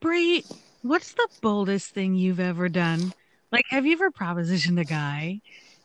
[0.00, 0.44] Brie,
[0.80, 3.12] what's the boldest thing you've ever done?
[3.52, 5.42] Like, have you ever propositioned a guy?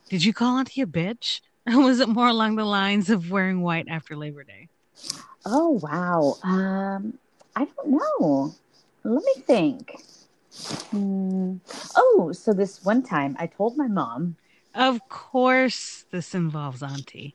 [0.09, 1.42] Did you call auntie a bitch?
[1.67, 4.70] Or was it more along the lines of wearing white after Labor Day?
[5.48, 6.38] Oh wow.
[6.43, 7.17] Um,
[7.56, 8.54] I don't know.
[9.04, 10.00] Let me think.
[10.91, 11.55] Hmm.
[11.95, 14.36] Oh, so this one time I told my mom.
[14.75, 17.34] Of course, this involves auntie.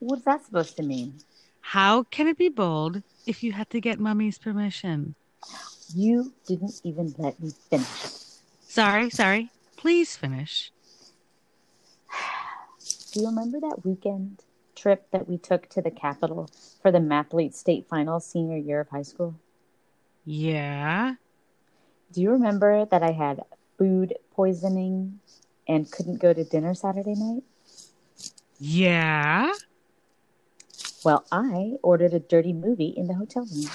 [0.00, 1.14] What's that supposed to mean?
[1.62, 5.14] How can it be bold if you had to get mummy's permission?
[5.94, 7.86] You didn't even let me finish.
[8.66, 9.50] Sorry, sorry.
[9.76, 10.72] Please finish.
[13.12, 14.42] Do you remember that weekend
[14.74, 16.50] trip that we took to the Capitol
[16.82, 19.34] for the Mathlete State Finals senior year of high school?
[20.24, 21.14] Yeah.
[22.12, 23.42] Do you remember that I had
[23.78, 25.20] food poisoning
[25.68, 27.42] and couldn't go to dinner Saturday night?
[28.58, 29.52] Yeah.
[31.04, 33.70] Well, I ordered a dirty movie in the hotel room.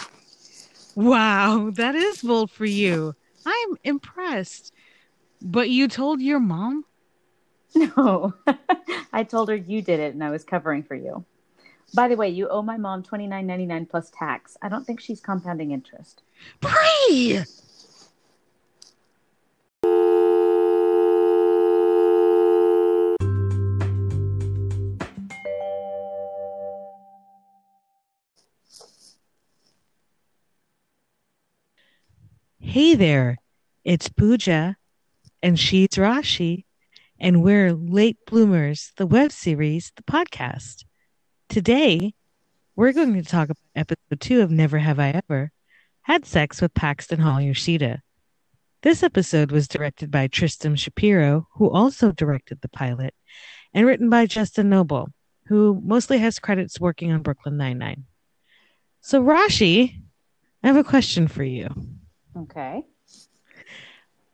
[0.95, 3.16] Wow, that is bold for you.
[3.45, 4.73] I'm impressed.
[5.42, 6.86] But you told your mom?
[7.73, 8.34] No,
[9.14, 11.25] I told her you did it and I was covering for you.
[11.94, 14.58] By the way, you owe my mom twenty nine ninety nine plus tax.
[14.62, 16.22] I don't think she's compounding interest.
[16.59, 17.44] Brie!
[32.72, 33.36] Hey there,
[33.83, 34.77] it's Pooja,
[35.44, 36.64] and she's Rashi,
[37.19, 40.86] and we're Late Bloomers, the web series, the podcast.
[41.50, 42.13] Today,
[42.78, 45.52] we're going to talk about episode two of Never Have I Ever
[46.03, 48.02] Had Sex with Paxton Hall Yoshida.
[48.83, 53.13] This episode was directed by Tristram Shapeero, who also directed the pilot,
[53.73, 55.09] and written by Justin Noble,
[55.47, 58.06] who mostly has credits working on Brooklyn Nine-Nine.
[59.02, 60.03] So, Rashi,
[60.63, 61.67] I have a question for you.
[62.38, 62.84] Okay.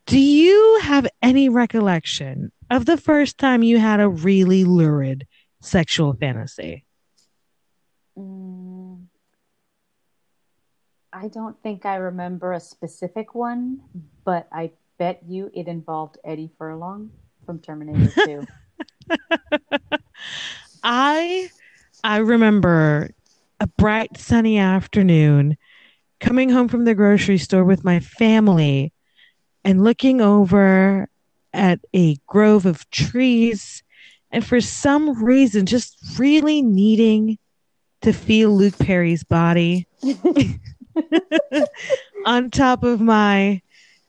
[0.06, 5.28] Do you have any recollection of the first time you had a really lurid
[5.62, 6.86] sexual fantasy?
[8.18, 9.06] Mm,
[11.12, 13.82] I don't think I remember a specific one,
[14.24, 17.12] but I bet you it involved Eddie Furlong
[17.46, 18.48] from Terminator 2.
[20.84, 21.50] I
[22.04, 23.10] I remember
[23.60, 25.58] a bright sunny afternoon
[26.20, 28.92] coming home from the grocery store with my family
[29.64, 31.10] and looking over
[31.54, 33.84] at a grove of trees
[34.32, 37.38] and for some reason just really needing
[38.02, 39.88] to feel Luke Perry's body
[42.26, 43.62] on top of my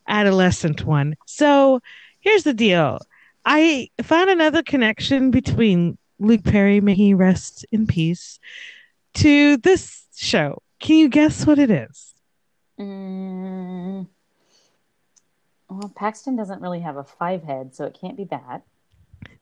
[0.06, 1.16] adolescent one.
[1.26, 1.80] So
[2.20, 3.00] here's the deal.
[3.44, 8.38] I found another connection between Luke Perry, may he rest in peace,
[9.14, 10.62] to this show.
[10.80, 12.14] Can you guess what it is?
[12.78, 14.06] Mm,
[15.68, 18.62] well, Paxton doesn't really have a five head, so it can't be that.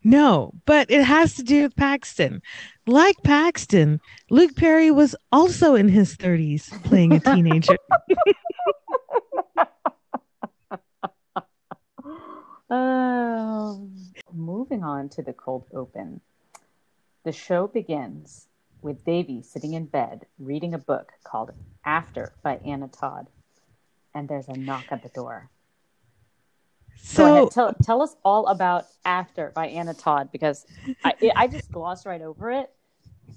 [0.03, 2.41] No, but it has to do with Paxton.
[2.87, 7.77] Like Paxton, Luke Perry was also in his 30s playing a teenager.
[12.69, 13.93] Um,
[14.33, 16.21] moving on to the cold open.
[17.23, 18.49] The show begins
[18.83, 21.53] with Devi sitting in bed reading a book called
[21.85, 23.27] After by Anna Todd.
[24.15, 25.51] And there's a knock at the door.
[26.97, 30.67] So, ahead, tell, tell us all about After by Anna Todd because
[31.05, 32.71] I, I just glossed right over it,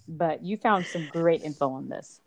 [0.07, 2.21] but you found some great info on this.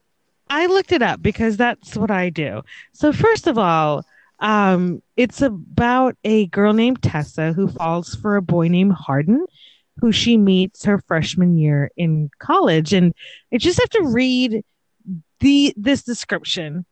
[0.51, 2.63] I looked it up because that's what I do.
[2.93, 4.05] So first of all,
[4.41, 9.47] um, it's about a girl named Tessa who falls for a boy named Hardin,
[9.99, 13.15] who she meets her freshman year in college, and
[13.53, 14.65] I just have to read
[15.41, 16.87] the this description.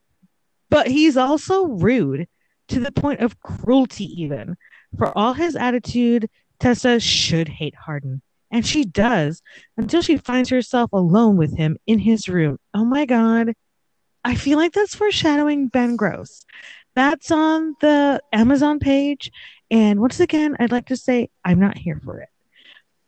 [0.69, 2.27] But he's also rude
[2.69, 4.55] to the point of cruelty, even
[4.97, 6.29] for all his attitude.
[6.59, 8.21] Tessa should hate Hardin.
[8.51, 9.41] And she does
[9.77, 12.59] until she finds herself alone with him in his room.
[12.73, 13.53] Oh my God.
[14.23, 16.45] I feel like that's foreshadowing Ben Gross.
[16.93, 19.31] That's on the Amazon page.
[19.71, 22.29] And once again, I'd like to say I'm not here for it.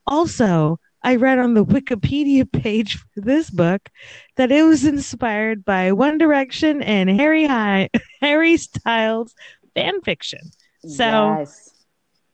[0.07, 3.89] Also, I read on the Wikipedia page for this book
[4.37, 7.89] that it was inspired by One Direction and Harry High,
[8.21, 9.33] Harry Styles
[9.75, 10.51] fan fiction.
[10.85, 11.71] So yes.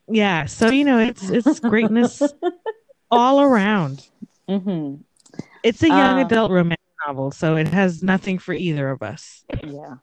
[0.08, 2.22] yeah, so you know it's it's greatness
[3.12, 4.08] all around.
[4.48, 4.96] hmm
[5.64, 9.44] It's a young Uh, adult romance novel, so it has nothing for either of us.
[9.64, 9.96] Yeah.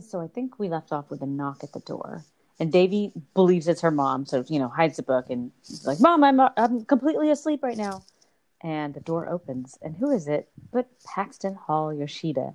[0.00, 2.24] so I think we left off with a knock at the door.
[2.58, 6.00] And Devi believes it's her mom, so you know, hides the book and is like,
[6.00, 8.02] "Mom, I'm I'm completely asleep right now."
[8.62, 10.48] And the door opens, and who is it?
[10.72, 12.54] But Paxton Hall Yoshida.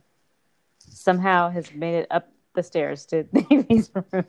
[0.79, 4.25] somehow has made it up the stairs to Devi's room.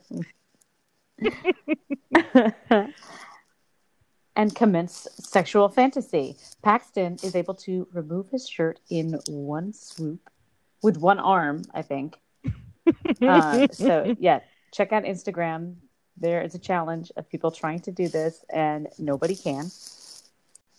[4.35, 6.37] and commence sexual fantasy.
[6.61, 10.29] Paxton is able to remove his shirt in one swoop
[10.81, 12.17] with one arm, I think.
[13.21, 14.41] Uh, so, yeah,
[14.73, 15.75] check out Instagram.
[16.17, 19.71] There is a challenge of people trying to do this, and nobody can.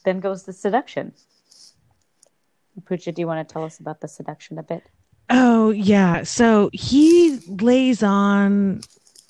[0.05, 1.12] Then goes the seduction.
[2.85, 4.82] Pooja, do you want to tell us about the seduction a bit?
[5.31, 6.25] Oh yeah.
[6.25, 8.82] So he lays on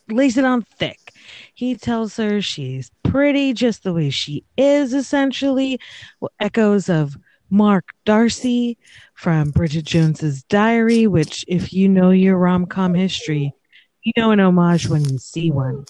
[0.08, 1.12] lays it on thick.
[1.54, 5.78] He tells her she's pretty just the way she is, essentially.
[6.20, 7.16] Well, echoes of
[7.50, 8.76] Mark Darcy
[9.14, 13.54] from Bridget Jones's Diary, which, if you know your rom com history,
[14.04, 15.86] you know an homage when you see one.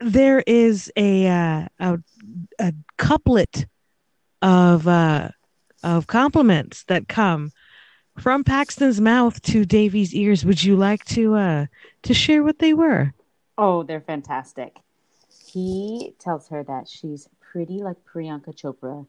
[0.00, 1.98] There is a uh, a,
[2.58, 3.66] a couplet
[4.42, 5.28] of uh,
[5.82, 7.52] of compliments that come
[8.18, 10.44] from Paxton's mouth to Devi's ears.
[10.44, 11.66] Would you like to uh,
[12.02, 13.12] to share what they were?
[13.58, 14.76] Oh, they're fantastic.
[15.46, 19.06] He tells her that she's pretty like Priyanka Chopra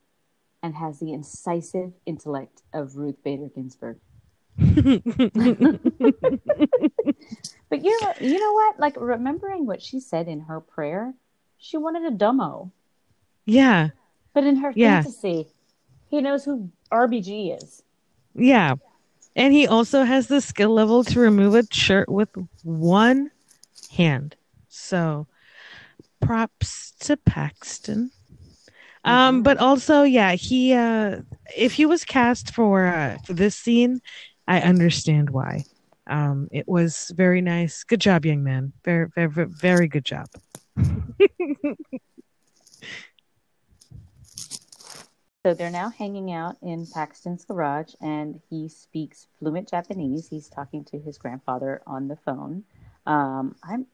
[0.63, 3.97] and has the incisive intellect of Ruth Bader Ginsburg.
[7.71, 8.79] but you know, you know what?
[8.81, 11.13] Like remembering what she said in her prayer,
[11.57, 12.69] she wanted a dumbo.
[13.45, 13.91] Yeah.
[14.33, 15.01] But in her yeah.
[15.01, 15.47] fantasy,
[16.09, 17.81] he knows who RBG is.
[18.35, 18.75] Yeah.
[19.37, 22.27] And he also has the skill level to remove a shirt with
[22.63, 23.31] one
[23.89, 24.35] hand.
[24.67, 25.27] So
[26.19, 28.11] props to Paxton.
[29.05, 29.43] Um, mm-hmm.
[29.43, 31.21] but also, yeah, he uh
[31.55, 34.01] if he was cast for uh for this scene,
[34.45, 35.63] I understand why.
[36.11, 37.83] Um, it was very nice.
[37.83, 38.73] Good job, young man.
[38.83, 40.27] Very, very, very good job.
[45.43, 50.27] So they're now hanging out in Paxton's garage, and he speaks fluent Japanese.
[50.27, 52.63] He's talking to his grandfather on the phone.
[53.07, 53.87] Um, I'm.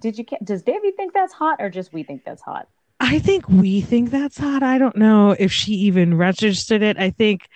[0.00, 0.26] Did you?
[0.44, 2.68] Does Devi think that's hot, or just we think that's hot?
[3.00, 4.62] I think we think that's hot.
[4.62, 6.98] I don't know if she even registered it.
[6.98, 7.48] I think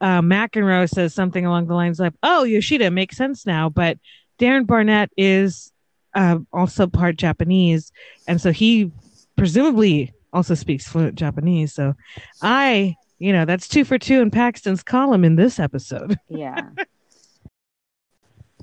[0.00, 3.98] uh, McEnroe says something along the lines of, "Oh, Yoshida makes sense now," but
[4.38, 5.72] Darren Barnett is
[6.14, 7.92] uh, also part Japanese,
[8.26, 8.92] and so he
[9.36, 11.72] presumably also speaks fluent Japanese.
[11.72, 11.94] So
[12.42, 16.18] I, you know, that's two for two in Paxton's column in this episode.
[16.28, 16.68] yeah.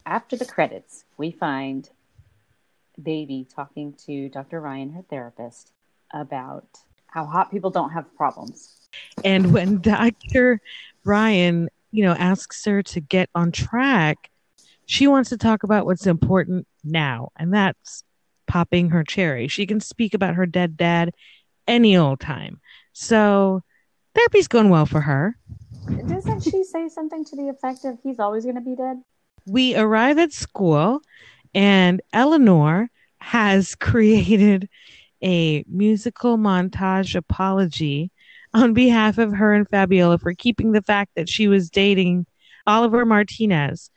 [0.05, 1.89] After the credits, we find
[3.01, 4.61] Devi talking to Dr.
[4.61, 5.71] Ryan, her therapist,
[6.13, 6.67] about
[7.07, 8.87] how hot people don't have problems.
[9.23, 10.61] And when Dr.
[11.05, 14.29] Ryan, you know, asks her to get on track,
[14.85, 18.03] she wants to talk about what's important now, and that's
[18.47, 19.47] popping her cherry.
[19.47, 21.13] She can speak about her dead dad
[21.67, 22.59] any old time.
[22.93, 23.63] So
[24.13, 25.37] therapy's going well for her.
[26.07, 28.97] Doesn't she say something to the effect of he's always going to be dead?
[29.47, 31.01] We arrive at school,
[31.53, 34.69] and Eleanor has created
[35.23, 38.11] a musical montage apology
[38.55, 42.25] on behalf of her and Fabiola for keeping the fact that she was dating
[42.65, 43.91] Oliver Martinez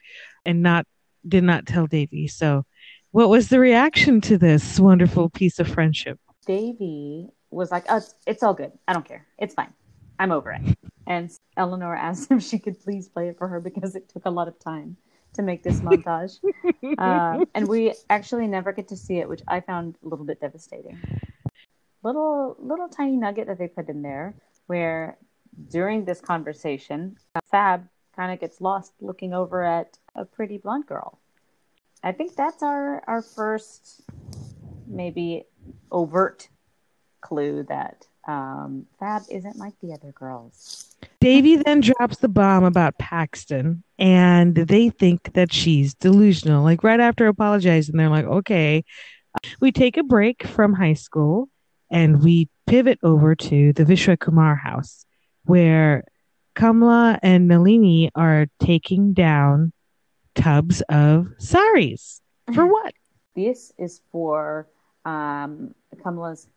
[0.44, 0.84] and not
[1.26, 2.26] did not tell Devi.
[2.26, 2.64] So,
[3.12, 6.19] what was the reaction to this wonderful piece of friendship?
[6.46, 8.72] Devi was like, oh, it's all good.
[8.87, 9.26] I don't care.
[9.38, 9.72] It's fine.
[10.19, 10.76] I'm over it.
[11.06, 14.31] And Eleanor asked if she could please play it for her because it took a
[14.31, 14.96] lot of time
[15.34, 16.38] to make this montage.
[16.99, 20.40] uh, and we actually never get to see it, which I found a little bit
[20.40, 20.99] devastating.
[22.02, 24.35] Little little tiny nugget that they put in there
[24.68, 25.18] where
[25.70, 27.16] during this conversation,
[27.50, 31.18] Fab kind of gets lost looking over at a pretty blonde girl.
[32.02, 34.02] I think that's our our first
[34.87, 35.44] maybe
[35.90, 36.48] overt
[37.20, 40.96] clue that um, Fab isn't like the other girls.
[41.20, 46.62] Devi then drops the bomb about Paxton, and they think that she's delusional.
[46.62, 48.84] Like right after apologizing, they're like, okay.
[49.60, 51.48] We take a break from high school
[51.90, 55.04] and we pivot over to the Vishwakumar house
[55.45, 56.04] where
[56.54, 59.73] Kamala and Nalini are taking down
[60.35, 62.21] tubs of saris.
[62.54, 62.92] For what?
[63.35, 64.68] This is for
[65.04, 66.49] um, Kamala's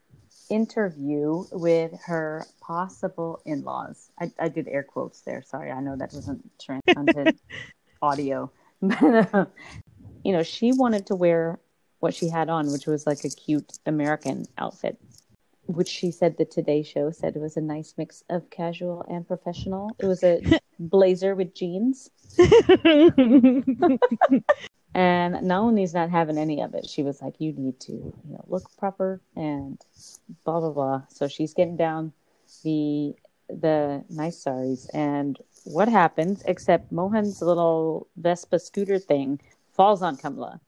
[0.50, 4.10] interview with her possible in laws.
[4.20, 5.42] I, I, did air quotes there.
[5.44, 5.72] Sorry.
[5.72, 7.36] I know that doesn't translate
[8.02, 8.52] audio.
[10.24, 11.60] You know, she wanted to wear
[12.00, 15.00] what she had on, which was like a cute American outfit,
[15.74, 19.28] which she said the Today Show said it was a nice mix of casual and
[19.28, 19.96] professional.
[20.00, 20.42] It was a
[20.80, 22.10] blazer with jeans.
[24.94, 26.90] And Nalini's not having any of it.
[26.90, 29.80] She was like, "You need to, you know, look proper and
[30.44, 32.12] blah blah blah." So she's getting down
[32.64, 33.16] the
[33.48, 39.40] the nice saris, and what happens, except Mohan's little Vespa scooter thing
[39.72, 40.60] falls on Kamala.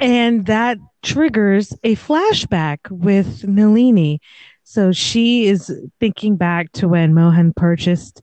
[0.00, 4.20] And that triggers a flashback with Nalini.
[4.64, 8.22] So she is thinking back to when Mohan purchased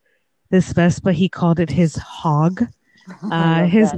[0.49, 1.11] this Vespa.
[1.11, 2.65] He called it his hog,
[3.31, 3.93] uh, his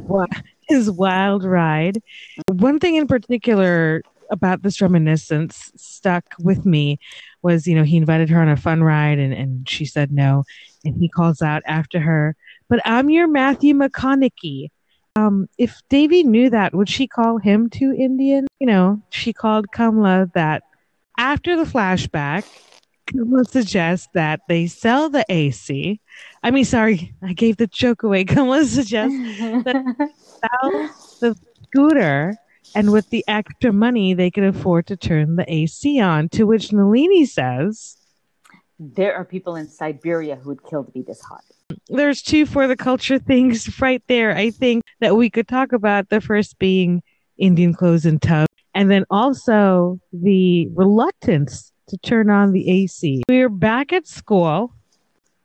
[0.67, 2.01] his wild ride.
[2.47, 6.99] One thing in particular about this reminiscence stuck with me
[7.41, 10.43] was, you know, he invited her on a fun ride and, and she said no.
[10.85, 12.35] And he calls out after her,
[12.69, 14.69] but I'm your Matthew McConaughey.
[15.19, 18.47] Um, if Devi knew that, would she call him too Indian?
[18.59, 20.63] You know, she called Kamala that
[21.17, 22.43] after the flashback.
[23.07, 25.99] Kamala suggests that they sell the AC.
[26.43, 28.23] I mean, sorry, I gave the joke away.
[28.25, 29.17] Kamala suggests
[29.65, 29.83] that
[30.41, 32.37] sell the scooter
[32.75, 36.29] and with the extra money they could afford to turn the AC on.
[36.29, 37.97] To which Nalini says,
[38.79, 41.43] "There are people in Siberia who would kill to be this hot."
[41.87, 44.35] There's two for the culture things right there.
[44.35, 47.03] I think that we could talk about the first being
[47.37, 53.23] Indian clothes and tub, and then also the reluctance to turn on the AC.
[53.27, 54.73] We're back at school.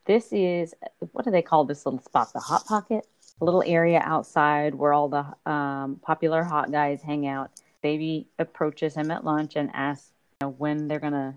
[0.05, 0.73] This is
[1.11, 2.31] what do they call this little spot?
[2.33, 3.07] The hot pocket
[3.41, 7.51] a little area outside where all the um, popular hot guys hang out.
[7.83, 10.11] Devi approaches him at lunch and asks
[10.41, 11.35] you know, when they're going to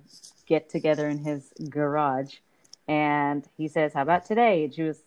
[0.48, 2.36] get together in his garage.
[2.88, 4.70] And he says, How about today?
[4.74, 5.02] She was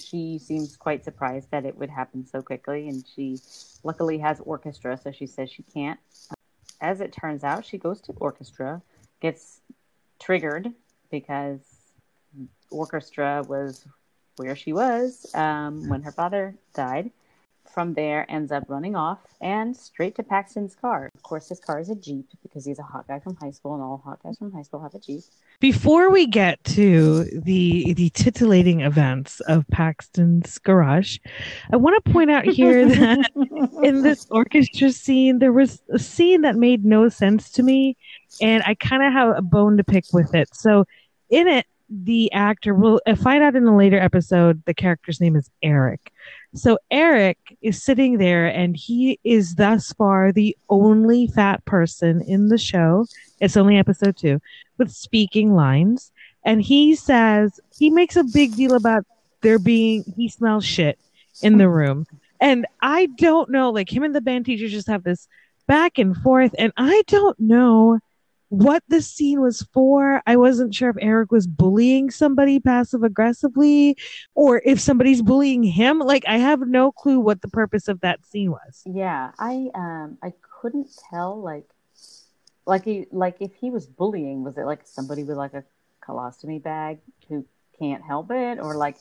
[0.00, 3.38] she seems quite surprised that it would happen so quickly and she
[3.84, 6.00] luckily has orchestra so she says she can't
[6.80, 8.80] as it turns out she goes to orchestra
[9.20, 9.60] gets
[10.18, 10.72] triggered
[11.10, 11.60] because
[12.70, 13.84] orchestra was
[14.36, 17.10] where she was um, when her father died.
[17.78, 21.12] From there, ends up running off and straight to Paxton's car.
[21.14, 23.74] Of course, his car is a Jeep because he's a hot guy from high school,
[23.74, 25.20] and all hot guys from high school have a Jeep.
[25.60, 31.18] Before we get to the the titillating events of Paxton's garage,
[31.72, 33.30] I want to point out here that
[33.84, 37.96] in this orchestra scene, there was a scene that made no sense to me,
[38.42, 40.52] and I kind of have a bone to pick with it.
[40.52, 40.84] So,
[41.30, 45.36] in it, the actor will uh, find out in a later episode the character's name
[45.36, 46.12] is Eric.
[46.54, 52.48] So Eric is sitting there and he is thus far the only fat person in
[52.48, 53.06] the show.
[53.40, 54.40] It's only episode 2
[54.76, 56.12] with speaking lines
[56.44, 59.04] and he says he makes a big deal about
[59.40, 60.98] there being he smells shit
[61.42, 62.06] in the room.
[62.40, 65.26] And I don't know like him and the band teacher just have this
[65.66, 68.00] back and forth and I don't know
[68.48, 70.22] what the scene was for.
[70.26, 73.96] I wasn't sure if Eric was bullying somebody passive aggressively
[74.34, 75.98] or if somebody's bullying him.
[75.98, 78.82] Like I have no clue what the purpose of that scene was.
[78.86, 81.68] Yeah, I um I couldn't tell like
[82.66, 85.64] like he like if he was bullying, was it like somebody with like a
[86.02, 87.44] colostomy bag who
[87.78, 88.96] can't help it or like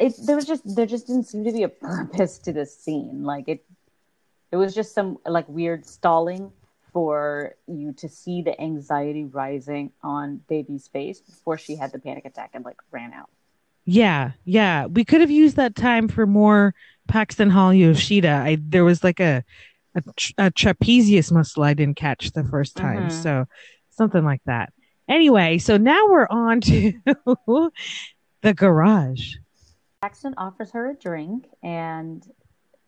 [0.00, 3.22] it there was just there just didn't seem to be a purpose to this scene.
[3.22, 3.64] Like it
[4.50, 6.52] it was just some like weird stalling
[6.92, 12.24] for you to see the anxiety rising on Devi's face before she had the panic
[12.24, 13.28] attack and like ran out.
[13.84, 14.86] Yeah, yeah.
[14.86, 16.74] We could have used that time for more
[17.08, 18.42] Paxton Hall Yoshida.
[18.44, 19.44] I there was like a
[19.94, 20.02] a,
[20.36, 23.22] a trapezius muscle I didn't catch the first time, mm-hmm.
[23.22, 23.46] so
[23.90, 24.72] something like that.
[25.08, 26.92] Anyway, so now we're on to
[28.42, 29.36] the garage.
[30.02, 32.22] Paxton offers her a drink, and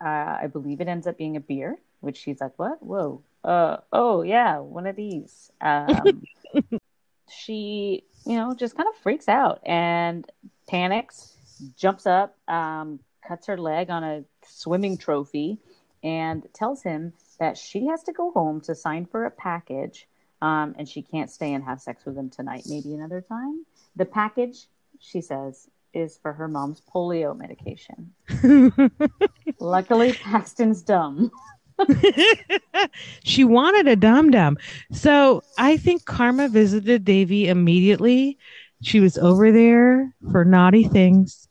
[0.04, 2.82] uh, I believe it ends up being a beer, which she's like, "What?
[2.82, 5.50] Whoa, uh, oh yeah, one of these.
[5.60, 6.22] Um,
[7.28, 10.30] she, you know, just kind of freaks out and
[10.68, 11.36] panics,
[11.76, 15.58] jumps up, um, cuts her leg on a swimming trophy,
[16.02, 20.08] and tells him that she has to go home to sign for a package,
[20.42, 22.64] um, and she can't stay and have sex with him tonight.
[22.68, 23.64] Maybe another time.
[23.96, 24.66] The package,
[24.98, 28.12] she says, is for her mom's polio medication.
[29.60, 31.30] Luckily, Paxton's dumb.
[33.24, 34.56] she wanted a dum dum.
[34.92, 38.38] So I think Karma visited Devi immediately.
[38.82, 41.48] She was over there for naughty things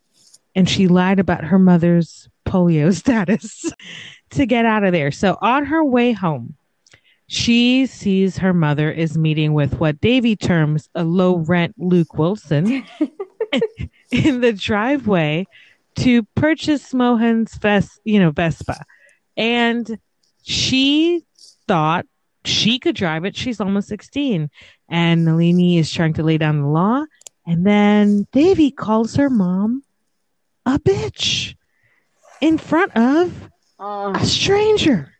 [0.56, 3.72] and she lied about her mother's polio status
[4.32, 5.12] to get out of there.
[5.12, 6.56] So on her way home,
[7.28, 12.84] she sees her mother is meeting with what Devi terms a low rent Luke Wilson
[14.12, 15.46] in the driveway
[15.98, 18.84] to purchase Mohan's Ves- you know, Vespa.
[19.38, 20.00] And
[20.50, 21.24] she
[21.68, 22.08] thought
[22.44, 23.36] she could drive it.
[23.36, 24.50] She's almost 16.
[24.90, 27.06] And Nalini is trying to lay down the law.
[27.46, 29.84] And then Devi calls her mom
[30.66, 31.56] a bitch
[32.42, 35.14] in front of uh, a stranger,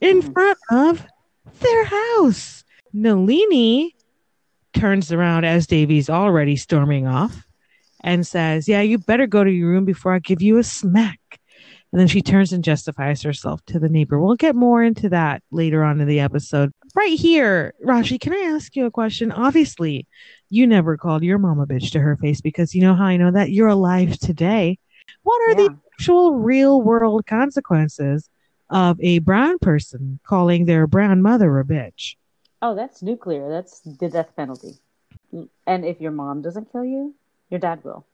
[0.00, 1.04] in front of
[1.58, 2.62] their house.
[2.92, 3.96] Nalini
[4.72, 7.44] turns around as Devi's already storming off
[8.02, 11.18] and says, Yeah, you better go to your room before I give you a smack.
[11.92, 14.20] And then she turns and justifies herself to the neighbor.
[14.20, 16.70] We'll get more into that later on in the episode.
[16.94, 19.32] Right here, Rashi, can I ask you a question?
[19.32, 20.06] Obviously,
[20.50, 23.16] you never called your mom a bitch to her face because you know how I
[23.16, 24.78] know that you're alive today.
[25.22, 25.68] What are Yeah.
[25.68, 28.28] the actual real world consequences
[28.68, 32.16] of a brown person calling their brown mother a bitch?
[32.60, 33.48] Oh, that's nuclear.
[33.48, 34.78] That's the death penalty.
[35.66, 37.14] And if your mom doesn't kill you,
[37.50, 38.04] your dad will.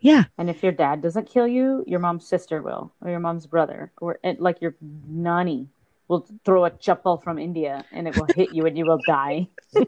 [0.00, 0.24] Yeah.
[0.36, 3.92] And if your dad doesn't kill you, your mom's sister will, or your mom's brother,
[4.00, 5.68] or like your nanny
[6.08, 9.48] will throw a chappal from India and it will hit you and you will die.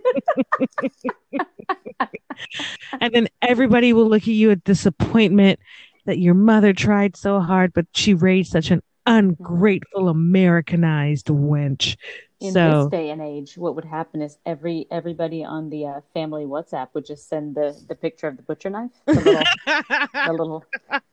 [3.00, 5.61] And then everybody will look at you with disappointment
[6.07, 11.97] that your mother tried so hard, but she raised such an ungrateful Americanized wench.
[12.41, 16.01] In so this day and age, what would happen is every everybody on the uh,
[16.15, 20.33] family WhatsApp would just send the the picture of the butcher knife, the little, the
[20.33, 20.65] little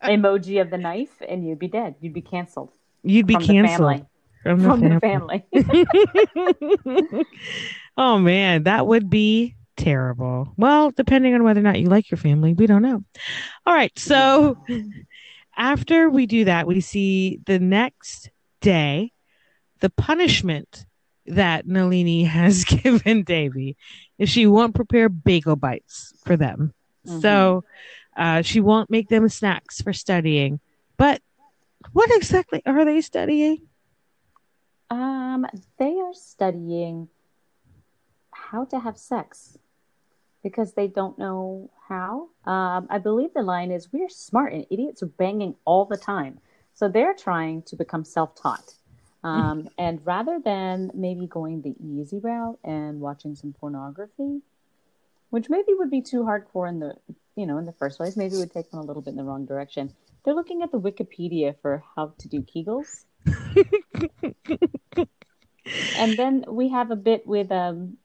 [0.03, 1.95] emoji of the knife, and you'd be dead.
[1.99, 2.71] You'd be canceled
[3.03, 4.05] you'd be from the canceled family.
[4.43, 5.45] from the From family.
[5.51, 5.63] the
[6.85, 7.25] family.
[7.97, 10.53] oh man, that would be terrible.
[10.57, 13.03] Well, depending on whether or not you like your family, we don't know.
[13.65, 14.57] All right, so
[15.55, 18.29] after we do that, we see the next
[18.61, 19.11] day
[19.79, 20.86] the punishment
[21.27, 23.75] that Nalini has given Devi
[24.17, 26.73] is she won't prepare bagel bites for them.
[27.21, 27.63] So
[28.17, 30.59] uh, she won't make them snacks for studying.
[30.97, 31.21] But
[31.93, 33.61] what exactly are they studying?
[34.89, 35.45] Um,
[35.77, 37.09] they are studying
[38.31, 39.57] how to have sex
[40.43, 42.29] because they don't know how.
[42.45, 46.39] Um, I believe the line is we're smart and idiots are banging all the time.
[46.73, 48.75] So they're trying to become self taught.
[49.23, 54.41] Um, and rather than maybe going the easy route and watching some pornography,
[55.29, 56.95] which maybe would be too hardcore in the
[57.35, 59.23] you know in the first place, maybe would take them a little bit in the
[59.23, 59.93] wrong direction.
[60.23, 63.05] They're looking at the Wikipedia for how to do Kegels.
[65.97, 67.97] And then we have a bit with um,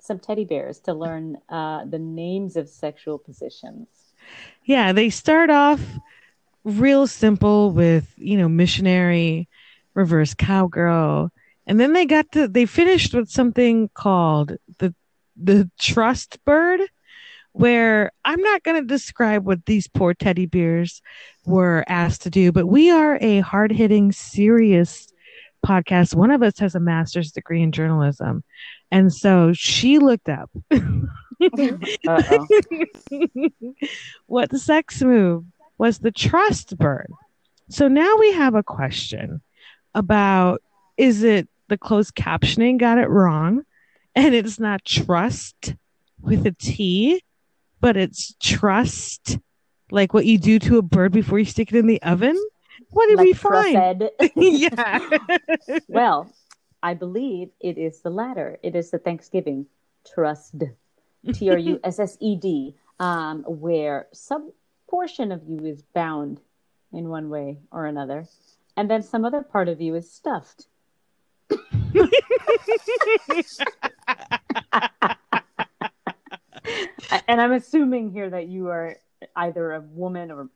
[0.00, 3.88] some teddy bears to learn uh, the names of sexual positions.
[4.64, 5.80] Yeah, they start off
[6.64, 9.48] real simple with, you know, missionary,
[9.94, 11.30] reverse cowgirl,
[11.66, 14.94] and then they got to they finished with something called the
[15.36, 16.80] the trust bird
[17.52, 21.02] where I'm not going to describe what these poor teddy bears
[21.46, 25.12] were asked to do, but we are a hard-hitting serious
[25.66, 26.14] podcast.
[26.14, 28.44] One of us has a master's degree in journalism.
[28.90, 30.50] And so she looked up
[34.26, 35.44] what the sex move
[35.78, 37.10] was the trust bird.
[37.68, 39.40] So now we have a question
[39.94, 40.62] about
[40.96, 43.62] is it the closed captioning got it wrong
[44.14, 45.74] and it's not trust
[46.20, 47.22] with a T,
[47.80, 49.38] but it's trust
[49.90, 52.36] like what you do to a bird before you stick it in the oven?
[52.90, 54.10] What did we find?
[54.36, 55.00] Yeah.
[55.88, 56.32] well,
[56.82, 58.58] I believe it is the latter.
[58.62, 59.66] It is the Thanksgiving
[60.14, 60.54] trust,
[61.32, 64.52] T R U S S E D, um, where some
[64.88, 66.40] portion of you is bound
[66.92, 68.26] in one way or another,
[68.80, 70.68] and then some other part of you is stuffed.
[77.28, 78.96] and I'm assuming here that you are
[79.36, 80.48] either a woman or,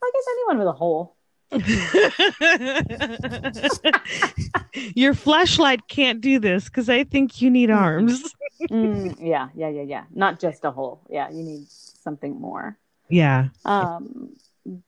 [0.00, 1.16] I guess, anyone with a hole.
[4.94, 8.22] Your flashlight can't do this because I think you need arms.
[8.70, 10.04] Mm, yeah, yeah, yeah, yeah.
[10.14, 11.00] Not just a hole.
[11.10, 12.78] Yeah, you need something more.
[13.08, 13.48] Yeah.
[13.64, 14.36] Um,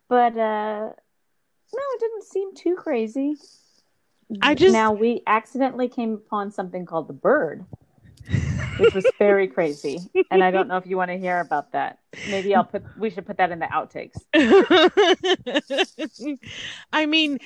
[0.09, 0.91] but uh,
[2.17, 3.37] didn't seem too crazy.
[4.43, 7.65] I just- now we accidentally came upon something called the bird,
[8.79, 9.99] which was very crazy,
[10.31, 11.99] and I don't know if you want to hear about that.
[12.29, 12.83] Maybe I'll put.
[12.99, 14.17] We should put that in the outtakes.
[16.93, 17.39] I mean,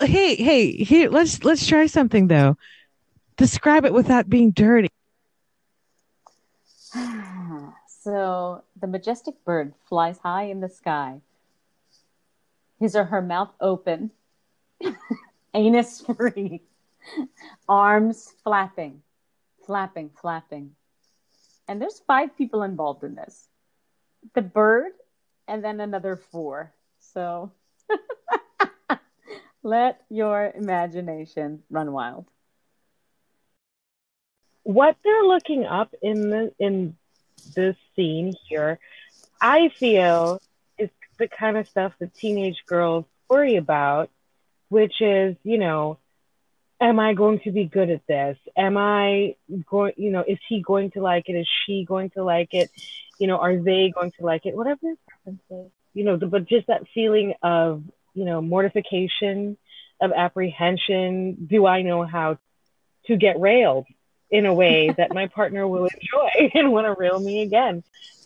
[0.00, 2.56] hey, hey, here let's let's try something though.
[3.36, 4.88] Describe it without being dirty.
[8.02, 11.20] so the majestic bird flies high in the sky.
[12.84, 14.10] His or her mouth open,
[15.54, 16.62] anus free,
[17.68, 19.02] arms flapping,
[19.66, 20.76] flapping, flapping.
[21.66, 23.48] And there's five people involved in this
[24.34, 24.92] the bird,
[25.48, 26.74] and then another four.
[27.00, 27.52] So
[29.62, 32.26] let your imagination run wild.
[34.64, 36.96] what they're looking up in the in
[37.54, 38.78] this scene here,
[39.40, 40.40] I feel
[41.18, 44.10] the kind of stuff that teenage girls worry about,
[44.68, 45.98] which is, you know,
[46.80, 48.36] am I going to be good at this?
[48.56, 49.36] Am I
[49.68, 51.34] going, you know, is he going to like it?
[51.34, 52.70] Is she going to like it?
[53.18, 54.56] You know, are they going to like it?
[54.56, 55.72] Whatever their preference is.
[55.94, 57.82] you know, the, but just that feeling of,
[58.14, 59.56] you know, mortification,
[60.00, 61.46] of apprehension.
[61.46, 62.38] Do I know how
[63.06, 63.86] to get railed
[64.30, 67.82] in a way that my partner will enjoy and want to rail me again?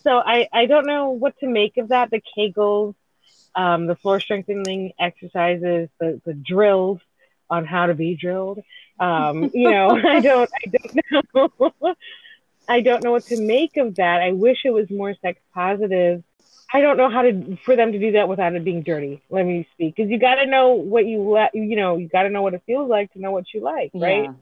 [0.09, 2.11] So I, I don't know what to make of that.
[2.11, 2.95] The Kegels,
[3.55, 7.01] um, the floor strengthening exercises, the, the drills
[7.51, 8.63] on how to be drilled.
[8.99, 11.95] Um, you know, I don't, I don't know.
[12.69, 14.23] I don't know what to make of that.
[14.23, 16.25] I wish it was more sex positive.
[16.73, 19.23] I don't know how to for them to do that without it being dirty.
[19.29, 21.55] Let me speak because you got to know what you let.
[21.55, 23.91] You know, you got to know what it feels like to know what you like,
[23.93, 24.25] right?
[24.25, 24.33] Yeah.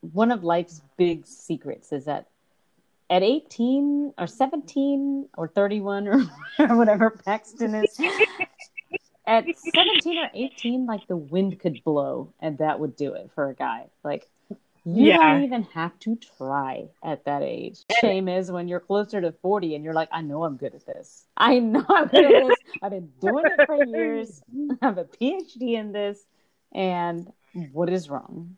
[0.00, 2.26] One of life's big secrets is that
[3.10, 6.20] at 18 or 17 or 31 or,
[6.76, 7.98] whatever Paxton is,
[9.26, 13.48] at 17 or 18, like the wind could blow and that would do it for
[13.48, 13.86] a guy.
[14.02, 14.28] Like
[14.86, 15.16] you yeah.
[15.16, 17.78] don't even have to try at that age.
[18.00, 20.84] Shame is when you're closer to 40 and you're like, I know I'm good at
[20.84, 21.24] this.
[21.38, 22.58] I know I'm good at this.
[22.82, 24.42] I've been doing it for years.
[24.82, 26.22] I have a PhD in this.
[26.72, 27.32] And
[27.72, 28.56] what is wrong?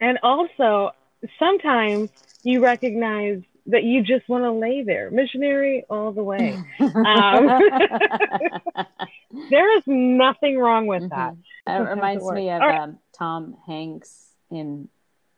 [0.00, 0.92] And also,
[1.38, 2.10] sometimes
[2.42, 6.58] you recognize that you just want to lay there, missionary all the way.
[6.80, 7.46] Um,
[9.50, 11.34] there is nothing wrong with that.
[11.66, 11.70] Mm-hmm.
[11.70, 12.80] It reminds me of right.
[12.80, 14.88] um, Tom Hanks in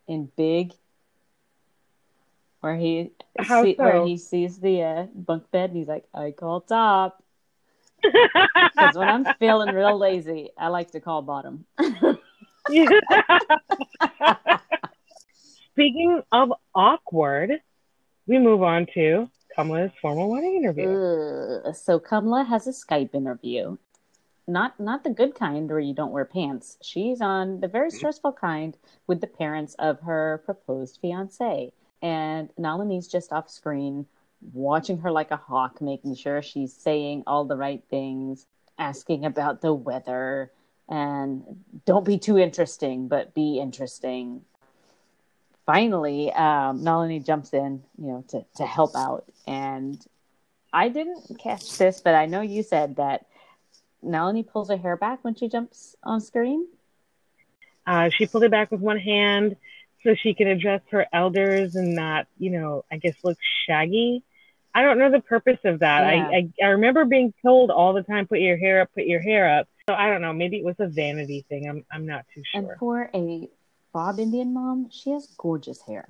[0.07, 0.73] in Big,
[2.61, 3.83] where he see, so?
[3.83, 7.23] where he sees the uh, bunk bed and he's like, "I call top."
[8.03, 11.65] Because when I'm feeling real lazy, I like to call bottom.
[15.77, 17.51] Speaking of awkward,
[18.25, 21.71] we move on to Kamala's formal wedding interview.
[21.75, 23.77] So Kamala has a Skype interview.
[24.47, 26.79] Not not the good kind where you don't wear pants.
[26.81, 27.97] She's on the very mm-hmm.
[27.97, 31.71] stressful kind with the parents of her proposed fiance.
[32.01, 34.07] And Nalini's just off screen
[34.53, 38.47] watching her like a hawk, making sure she's saying all the right things,
[38.79, 40.51] asking about the weather,
[40.89, 41.43] and
[41.85, 44.41] don't be too interesting, but be interesting
[45.67, 49.25] finally, um, Nalini jumps in, you know, to, to help out.
[49.45, 50.03] And
[50.73, 53.27] I didn't catch this, but I know you said that
[54.01, 56.65] Nalini pulls her hair back when she jumps on screen.
[57.85, 59.57] Uh, she pulled it back with one hand
[60.03, 64.23] so she can address her elders and not, you know, I guess look shaggy.
[64.73, 66.01] I don't know the purpose of that.
[66.01, 66.27] Yeah.
[66.27, 69.21] I, I, I remember being told all the time, put your hair up, put your
[69.21, 69.67] hair up.
[69.89, 70.33] So I don't know.
[70.33, 71.67] Maybe it was a vanity thing.
[71.67, 72.61] I'm I'm not too sure.
[72.61, 73.49] And for a
[73.93, 76.07] Bob Indian mom, she has gorgeous hair.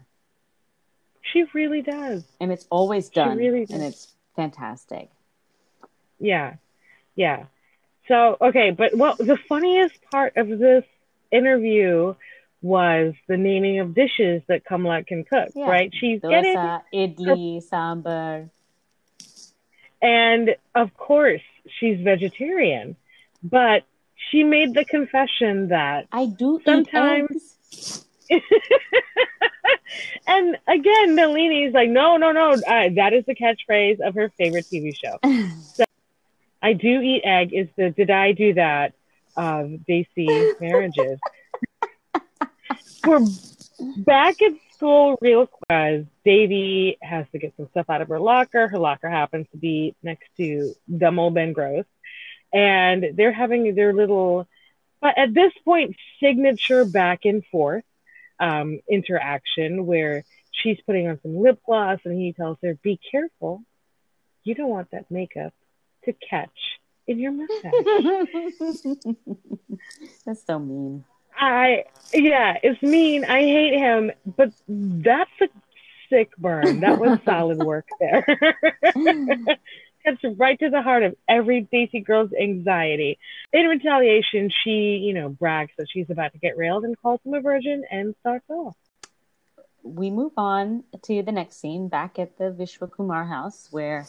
[1.21, 2.23] She really does.
[2.39, 3.37] And it's always done.
[3.37, 5.09] Really and it's fantastic.
[6.19, 6.55] Yeah.
[7.15, 7.45] Yeah.
[8.07, 10.85] So, okay, but well, the funniest part of this
[11.31, 12.15] interview
[12.61, 15.69] was the naming of dishes that Kamala can cook, yeah.
[15.69, 15.93] right?
[15.93, 18.49] She's Dosa, getting idli, sambar.
[20.01, 21.41] And of course,
[21.79, 22.95] she's vegetarian,
[23.43, 23.83] but
[24.15, 27.56] she made the confession that I do sometimes
[30.27, 32.51] and again, Nalini's like, no, no, no.
[32.51, 35.17] Uh, that is the catchphrase of her favorite TV show.
[35.73, 35.83] so,
[36.61, 37.53] I do eat egg.
[37.53, 38.93] Is the did I do that
[39.35, 41.19] of Desi marriages?
[43.05, 43.25] We're
[43.97, 46.07] back at school real quick.
[46.25, 48.67] Devi has to get some stuff out of her locker.
[48.67, 51.85] Her locker happens to be next to Dummel Ben Gross.
[52.53, 54.47] And they're having their little
[55.01, 57.83] but at this point, signature back and forth
[58.39, 63.61] um, interaction where she's putting on some lip gloss and he tells her, Be careful.
[64.43, 65.53] You don't want that makeup
[66.05, 67.73] to catch in your mustache.
[70.25, 71.03] That's so mean.
[71.37, 73.23] I, yeah, it's mean.
[73.23, 75.47] I hate him, but that's a
[76.09, 76.79] sick burn.
[76.79, 78.25] That was solid work there.
[80.07, 83.17] gets right to the heart of every Desi girl's anxiety.
[83.53, 87.33] In retaliation, she, you know, brags that she's about to get railed and calls him
[87.33, 88.75] a virgin and starts off.
[89.83, 94.05] We move on to the next scene back at the Vishwakumar house where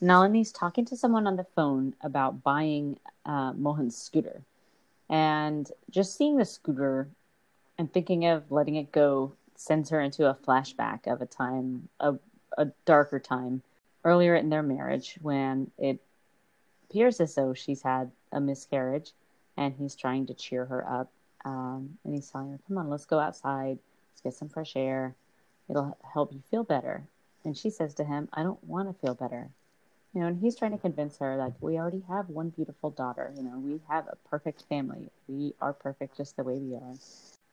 [0.00, 4.42] Nalini's talking to someone on the phone about buying uh, Mohan's scooter.
[5.08, 7.08] And just seeing the scooter
[7.78, 12.14] and thinking of letting it go sends her into a flashback of a time, a,
[12.56, 13.62] a darker time
[14.04, 16.00] earlier in their marriage when it
[16.88, 19.12] appears as though she's had a miscarriage
[19.56, 21.10] and he's trying to cheer her up.
[21.44, 23.78] Um, and he's telling her, Come on, let's go outside,
[24.12, 25.14] let's get some fresh air.
[25.68, 27.04] It'll help you feel better.
[27.44, 29.48] And she says to him, I don't want to feel better.
[30.12, 33.32] You know, and he's trying to convince her, like, we already have one beautiful daughter.
[33.36, 35.08] You know, we have a perfect family.
[35.28, 36.94] We are perfect just the way we are.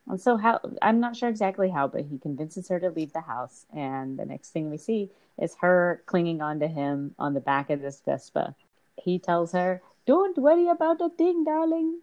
[0.10, 3.22] And so, how I'm not sure exactly how, but he convinces her to leave the
[3.22, 3.66] house.
[3.76, 7.82] And the next thing we see is her clinging onto him on the back of
[7.82, 8.56] this Vespa.
[8.98, 12.00] he tells her, Don't worry about a thing, darling.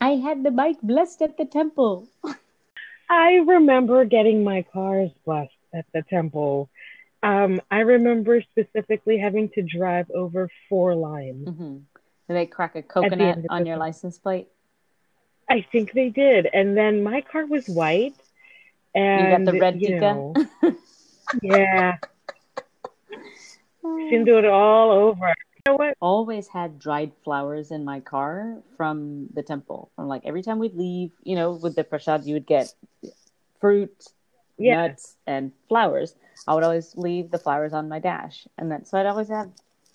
[0.00, 2.08] I had the bike blessed at the temple.
[3.10, 6.70] I remember getting my cars blessed at the temple.
[7.22, 11.48] Um, I remember specifically having to drive over four lines.
[11.48, 11.76] Mm-hmm.
[12.28, 14.48] Did they crack a coconut the on your license plate?
[15.50, 16.48] I think they did.
[16.52, 18.14] And then my car was white.
[18.94, 20.34] You And got the red you know,
[21.42, 21.96] yeah,
[24.08, 25.28] can do it all over.
[25.66, 25.96] You know what?
[26.00, 29.90] always had dried flowers in my car from the temple.
[29.94, 32.72] From like every time we'd leave, you know, with the prasad, you would get
[33.60, 34.06] fruit,
[34.58, 34.86] Yeah.
[34.86, 36.14] nuts, and flowers.
[36.48, 39.50] I would always leave the flowers on my dash, and then so I'd always have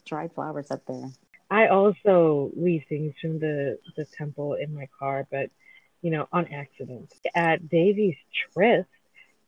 [0.05, 1.09] dried flowers up there.
[1.49, 5.49] I also leave things from the the temple in my car, but
[6.01, 7.11] you know, on accident.
[7.33, 8.15] At Devi's
[8.53, 8.89] tryst,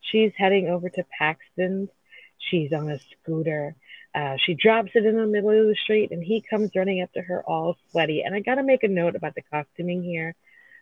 [0.01, 1.89] she's heading over to Paxton's.
[2.37, 3.75] She's on a scooter.
[4.15, 7.11] Uh, she drops it in the middle of the street, and he comes running up
[7.13, 8.23] to her all sweaty.
[8.23, 10.35] And I got to make a note about the costuming here.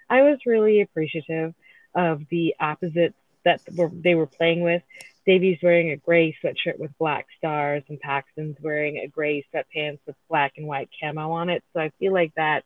[0.10, 1.54] I was really appreciative
[1.93, 4.84] of the opposites that were, they were playing with.
[5.25, 10.15] Devi's wearing a gray sweatshirt with black stars, and Paxton's wearing a gray sweatpants with
[10.29, 11.63] black and white camo on it.
[11.73, 12.63] So I feel like that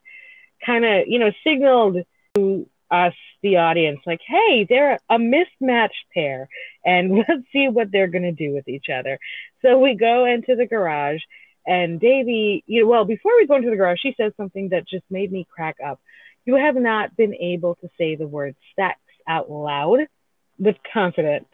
[0.64, 1.98] kind of, you know, signaled
[2.34, 6.48] to us, the audience, like, hey, they're a mismatched pair,
[6.84, 9.18] and let's see what they're going to do with each other.
[9.62, 11.22] So we go into the garage,
[11.66, 14.88] and Devi, you know, well, before we go into the garage, she says something that
[14.88, 16.00] just made me crack up.
[16.44, 20.00] You have not been able to say the word sex out loud
[20.60, 21.48] with confidence.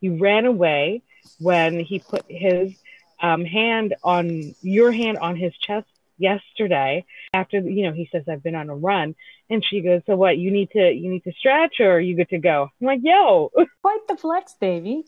[0.00, 1.02] You ran away
[1.38, 2.72] when he put his
[3.20, 8.42] um, hand on your hand on his chest yesterday after you know he says i've
[8.42, 9.14] been on a run
[9.48, 12.14] and she goes so what you need to you need to stretch or are you
[12.14, 13.50] good to go i'm like yo
[13.82, 15.04] Quite the flex, baby.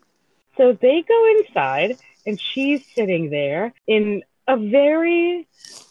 [0.56, 5.46] so they go inside and she's sitting there in a very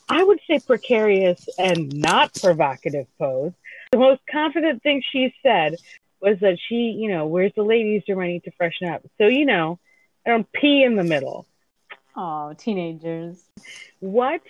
[0.10, 3.54] i would say precarious and not provocative pose
[3.92, 5.76] the most confident thing she said
[6.22, 9.28] was that she you know where's the ladies room i need to freshen up so
[9.28, 9.80] you know
[10.26, 11.46] i don't pee in the middle
[12.16, 13.46] Oh, teenagers.
[14.02, 14.42] what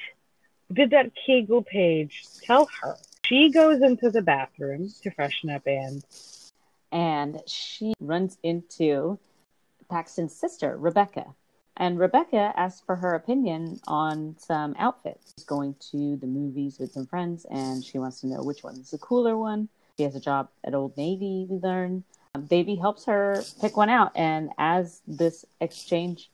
[0.74, 2.96] did that Kegel page tell her?
[3.26, 6.04] She goes into the bathroom to freshen up and
[6.92, 9.20] and she runs into
[9.90, 11.36] Paxton's sister, Rebecca.
[11.78, 15.34] And Rebecca asks for her opinion on some outfits.
[15.38, 18.76] She's going to the movies with some friends, and she wants to know which one
[18.76, 19.70] is the cooler one.
[19.98, 22.04] She has a job at Old Navy, we learn.
[22.34, 26.32] Um, Devi helps her pick one out, and as this exchange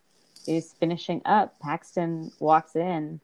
[0.48, 3.20] is finishing up, Paxton walks in,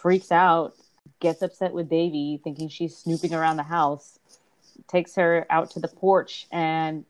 [0.00, 0.74] freaks out,
[1.20, 4.18] gets upset with Devi, thinking she's snooping around the house,
[4.88, 7.04] takes her out to the porch, and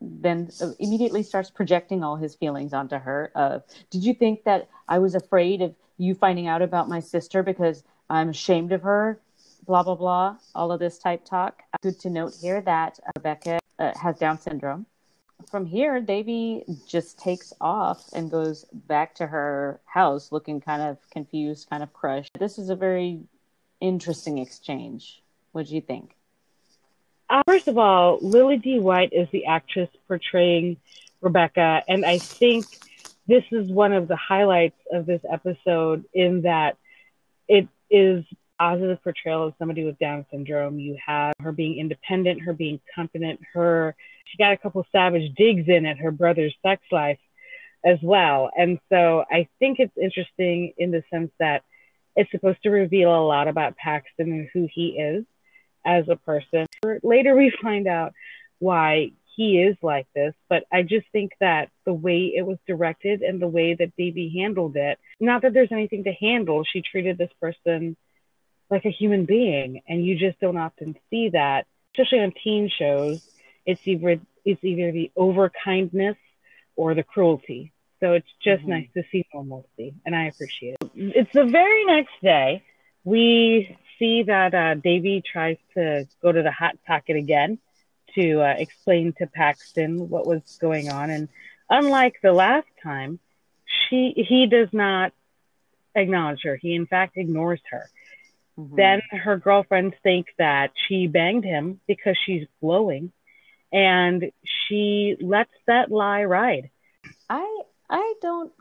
[0.00, 3.32] then immediately starts projecting all his feelings onto her.
[3.34, 7.42] Of, did you think that I was afraid of you finding out about my sister
[7.42, 9.20] because I'm ashamed of her?
[9.68, 10.36] Blah blah blah.
[10.54, 11.62] All of this type talk.
[11.82, 14.86] Good to note here that Rebecca uh, has Down syndrome.
[15.50, 20.96] From here, Devi just takes off and goes back to her house, looking kind of
[21.10, 22.30] confused, kind of crushed.
[22.38, 23.20] This is a very
[23.78, 25.22] interesting exchange.
[25.52, 26.14] What do you think?
[27.28, 28.80] Uh, first of all, Lily D.
[28.80, 30.78] White is the actress portraying
[31.20, 32.64] Rebecca, and I think
[33.26, 36.78] this is one of the highlights of this episode in that
[37.48, 38.24] it is
[38.58, 40.78] positive portrayal of somebody with Down syndrome.
[40.78, 43.94] You have her being independent, her being confident, her
[44.26, 47.18] she got a couple savage digs in at her brother's sex life
[47.84, 48.50] as well.
[48.56, 51.62] And so I think it's interesting in the sense that
[52.16, 55.24] it's supposed to reveal a lot about Paxton and who he is
[55.86, 56.66] as a person.
[57.02, 58.12] Later we find out
[58.58, 63.22] why he is like this, but I just think that the way it was directed
[63.22, 67.16] and the way that Devi handled it, not that there's anything to handle, she treated
[67.16, 67.96] this person
[68.70, 73.20] like a human being, and you just don't often see that, especially on teen shows.
[73.66, 76.16] It's either it's either the over kindness
[76.76, 77.72] or the cruelty.
[78.00, 78.68] So it's just Mhm.
[78.68, 80.90] nice to see normalcy, and I appreciate it.
[80.94, 82.62] It's the very next day
[83.04, 87.58] we see that uh, Devi tries to go to the hot pocket again
[88.14, 91.28] to uh, explain to Paxton what was going on, and
[91.68, 93.18] unlike the last time,
[93.66, 95.12] she he does not
[95.94, 96.56] acknowledge her.
[96.56, 97.90] He in fact ignores her.
[98.58, 98.76] Mhm.
[98.76, 103.12] Then her girlfriends think that she banged him because she's glowing,
[103.72, 106.70] and she lets that lie ride.
[107.30, 108.52] I I don't.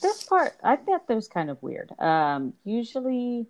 [0.00, 1.92] This part I thought that was kind of weird.
[2.00, 3.46] Um, usually,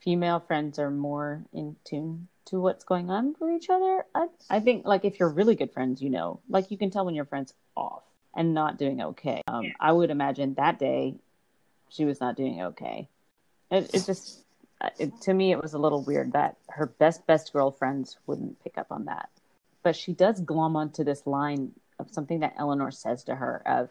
[0.00, 4.04] female friends are more in tune to what's going on with each other.
[4.14, 7.04] I I think like if you're really good friends, you know, like you can tell
[7.04, 8.02] when your friend's off
[8.34, 9.42] and not doing okay.
[9.46, 11.14] Um, I would imagine that day
[11.90, 13.08] she was not doing okay.
[13.70, 14.43] It, it just,
[14.98, 18.78] it, to me, it was a little weird that her best, best girlfriends wouldn't pick
[18.78, 19.28] up on that.
[19.82, 23.90] But she does glom onto this line of something that Eleanor says to her of,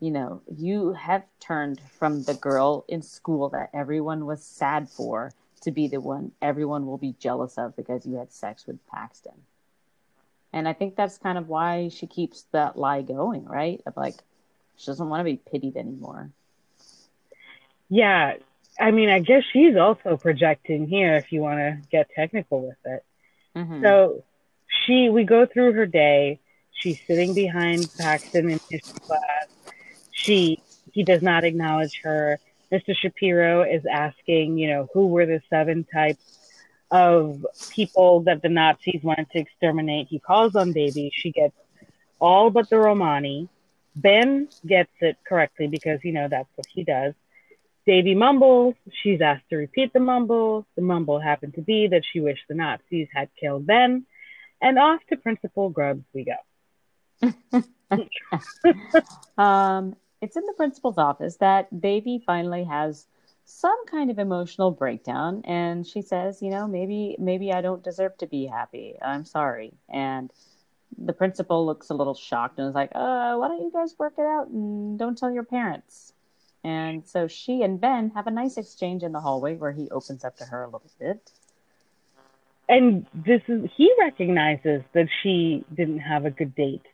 [0.00, 5.32] you know, you have turned from the girl in school that everyone was sad for
[5.62, 9.42] to be the one everyone will be jealous of because you had sex with Paxton.
[10.52, 13.80] And I think that's kind of why she keeps that lie going, right?
[13.86, 14.16] Of like,
[14.76, 16.30] she doesn't want to be pitied anymore.
[17.88, 18.34] Yeah.
[18.82, 22.76] I mean, I guess she's also projecting here if you want to get technical with
[22.84, 23.04] it.
[23.56, 23.80] Mm-hmm.
[23.80, 24.24] So
[24.66, 26.40] she, we go through her day.
[26.72, 29.46] She's sitting behind Paxton in his class.
[30.10, 32.40] She, he does not acknowledge her.
[32.72, 32.92] Mr.
[32.96, 36.40] Shapeero is asking, you know, who were the seven types
[36.90, 40.08] of people that the Nazis wanted to exterminate.
[40.08, 41.12] He calls on Devi.
[41.14, 41.54] She gets
[42.18, 43.48] all but the Romani.
[43.94, 47.14] Ben gets it correctly because, you know, that's what he does.
[47.86, 48.74] Devi mumbles.
[49.02, 50.66] She's asked to repeat the mumble.
[50.76, 54.06] The mumble happened to be that she wished the Nazis had killed Ben.
[54.60, 56.36] And off to Principal Grubbs we go.
[59.38, 63.06] um, it's in the principal's office that Devi finally has
[63.44, 68.16] some kind of emotional breakdown and she says, you know, maybe maybe I don't deserve
[68.18, 68.96] to be happy.
[69.02, 69.74] I'm sorry.
[69.88, 70.32] And
[70.96, 74.14] the principal looks a little shocked and is like, uh, why don't you guys work
[74.18, 76.12] it out and don't tell your parents?
[76.64, 80.24] And so she and Ben have a nice exchange in the hallway where he opens
[80.24, 81.30] up to her a little bit.
[82.68, 86.86] And this is he recognizes that she didn't have a good date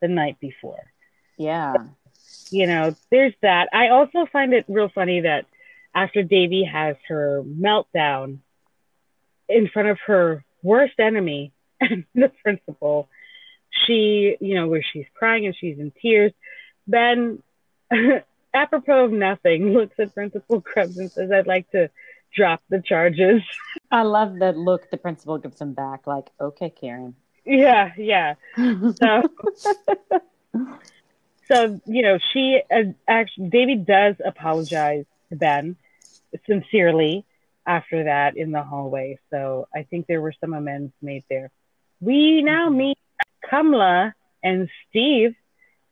[0.00, 0.92] the night before.
[1.36, 1.74] Yeah
[2.50, 3.68] you know, there's that.
[3.72, 5.46] I also find it real funny that
[5.94, 8.38] after Devi has her meltdown
[9.48, 13.08] in front of her worst enemy, the principal,
[13.86, 16.32] she, you know, where she's crying and she's in tears,
[16.86, 17.42] Ben,
[18.56, 21.90] apropos of nothing, looks at Principal Krebs and says, I'd like to
[22.34, 23.42] drop the charges.
[23.90, 27.14] I love that look the principal gives him back, like, okay, Karen.
[27.44, 28.34] Yeah, yeah.
[28.56, 29.22] So
[31.48, 35.76] so you know she uh, actually Devi does apologize to Ben
[36.44, 37.24] sincerely
[37.64, 39.20] after that in the hallway.
[39.30, 41.52] So I think there were some amends made there.
[42.00, 42.78] We now mm-hmm.
[42.78, 42.98] meet
[43.48, 45.36] Kamala and Steve,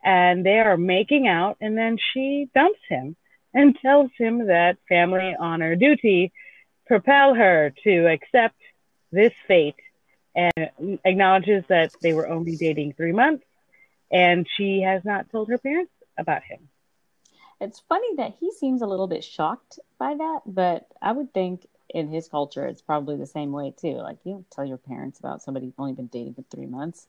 [0.05, 3.17] and they are making out, and then she dumps him
[3.53, 6.33] and tells him that family honor duty
[6.87, 8.57] propel her to accept
[9.11, 9.77] this fate
[10.35, 13.45] and acknowledges that they were only dating three months
[14.15, 16.69] and she has not told her parents about him.
[17.61, 21.67] It's funny that he seems a little bit shocked by that, but I would think
[21.89, 23.95] in his culture it's probably the same way too.
[23.95, 27.07] Like you don't tell your parents about somebody you've only been dating for three months.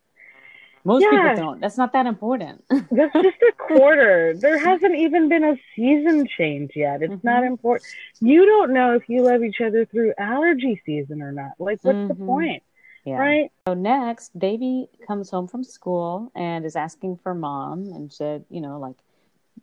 [0.85, 1.33] Most yeah.
[1.33, 1.61] people don't.
[1.61, 2.63] That's not that important.
[2.69, 4.35] That's just a quarter.
[4.37, 7.01] There hasn't even been a season change yet.
[7.01, 7.27] It's mm-hmm.
[7.27, 7.89] not important.
[8.21, 11.53] You don't know if you love each other through allergy season or not.
[11.57, 12.07] Like, what's mm-hmm.
[12.07, 12.63] the point?
[13.03, 13.15] Yeah.
[13.17, 13.51] Right.
[13.67, 18.61] So next, Devi comes home from school and is asking for mom and said, you
[18.61, 18.95] know, like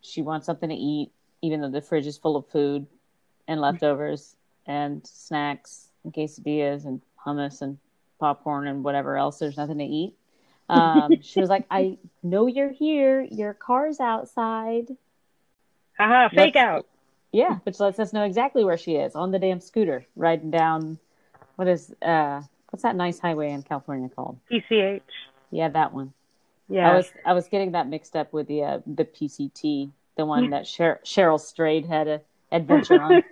[0.01, 2.87] she wants something to eat, even though the fridge is full of food
[3.47, 4.35] and leftovers
[4.67, 7.79] and snacks and quesadillas and hummus and
[8.19, 9.39] popcorn and whatever else.
[9.39, 10.15] There's nothing to eat.
[10.73, 13.21] Um, she was like, I know you're here.
[13.21, 14.97] Your car's outside.
[15.99, 16.87] Haha, fake out.
[17.31, 20.99] Yeah, which lets us know exactly where she is on the damn scooter, riding down.
[21.57, 24.39] What is uh what's that nice highway in California called?
[24.51, 25.03] PCH.
[25.51, 26.13] Yeah, that one.
[26.69, 30.27] Yeah, I was I was getting that mixed up with the uh, the PCT, the
[30.27, 33.23] one that Sher- Cheryl Strayed had a adventure on.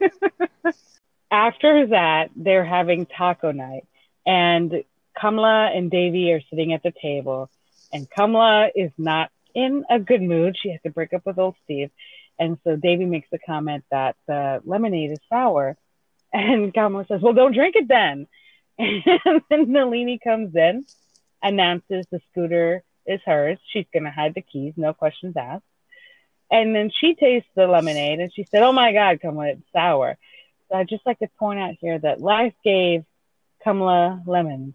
[1.31, 3.87] After that, they're having taco night,
[4.27, 4.85] and
[5.19, 7.51] Kamala and Devi are sitting at the table,
[7.93, 10.57] and Kamala is not in a good mood.
[10.61, 11.91] She has to break up with old Steve,
[12.39, 15.77] and so Devi makes the comment that the lemonade is sour,
[16.33, 18.27] and Kamala says, "Well, don't drink it then."
[18.79, 20.87] And then Nalini comes in,
[21.43, 23.59] announces the scooter is hers.
[23.73, 25.65] She's going to hide the keys, no questions asked.
[26.51, 30.17] And then she tastes the lemonade and she said, Oh my God, Kamala, it's sour.
[30.69, 33.05] So I'd just like to point out here that life gave
[33.63, 34.75] Kamala lemons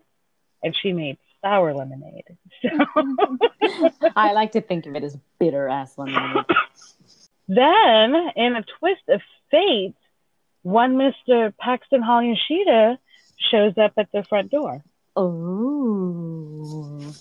[0.66, 2.26] and she made sour lemonade.
[2.62, 2.70] So
[4.16, 6.44] I like to think of it as bitter ass lemonade.
[7.48, 9.94] Then, in a twist of fate,
[10.64, 11.54] one Mr.
[11.56, 12.98] Paxton Hall-Yoshida
[13.38, 14.84] shows up at the front door.
[15.16, 17.14] Oh.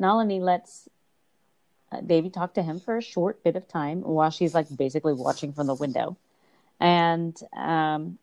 [0.00, 0.88] Nalini lets
[1.92, 5.12] uh, Devi talk to him for a short bit of time while she's like basically
[5.12, 6.16] watching from the window.
[6.80, 8.18] And um,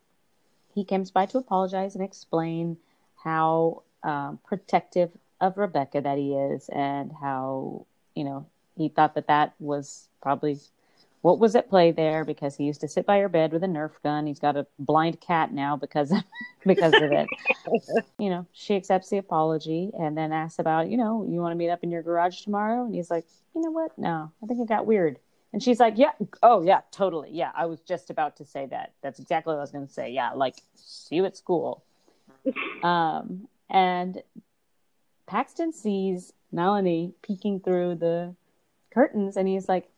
[0.73, 2.77] he comes by to apologize and explain
[3.15, 7.85] how um, protective of Rebecca that he is and how,
[8.15, 8.45] you know,
[8.77, 10.59] he thought that that was probably
[11.21, 13.67] what was at play there because he used to sit by her bed with a
[13.67, 14.27] Nerf gun.
[14.27, 16.23] He's got a blind cat now because of,
[16.65, 17.27] because of it.
[18.19, 21.55] you know, she accepts the apology and then asks about, you know, you want to
[21.55, 22.85] meet up in your garage tomorrow?
[22.85, 23.25] And he's like,
[23.55, 23.97] you know what?
[23.97, 25.17] No, I think it got weird.
[25.51, 26.11] And she's like, yeah,
[26.43, 27.29] oh yeah, totally.
[27.31, 28.91] Yeah, I was just about to say that.
[29.01, 30.11] That's exactly what I was going to say.
[30.11, 31.81] Yeah, like see you at school.
[32.83, 34.21] um, and
[35.27, 38.35] Paxton sees Melanie peeking through the
[38.93, 39.89] curtains, and he's like,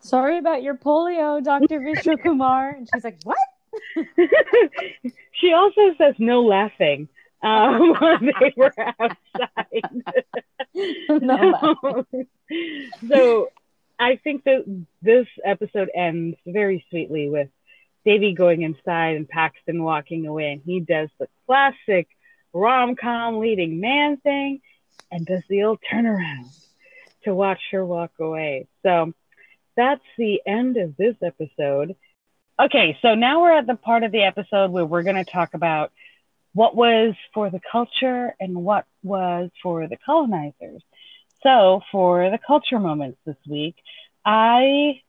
[0.00, 1.80] sorry about your polio, Dr.
[1.80, 2.74] Vishwakumar.
[2.76, 3.38] And she's like, what?
[5.32, 7.08] she also says no laughing
[7.42, 10.04] um, when they were outside.
[11.08, 12.06] no
[13.08, 13.48] so
[13.98, 14.64] I think that
[15.02, 17.48] this episode ends very sweetly with
[18.04, 22.08] Devi going inside and Paxton walking away, and he does the classic
[22.56, 24.60] rom com leading man thing
[25.10, 26.48] and does the old turnaround
[27.24, 28.66] to watch her walk away.
[28.82, 29.12] So
[29.76, 31.96] that's the end of this episode.
[32.58, 35.52] Okay, so now we're at the part of the episode where we're going to talk
[35.52, 35.92] about
[36.54, 40.82] what was for the culture and what was for the colonizers.
[41.42, 43.76] So, for the culture moments this week,
[44.24, 45.02] I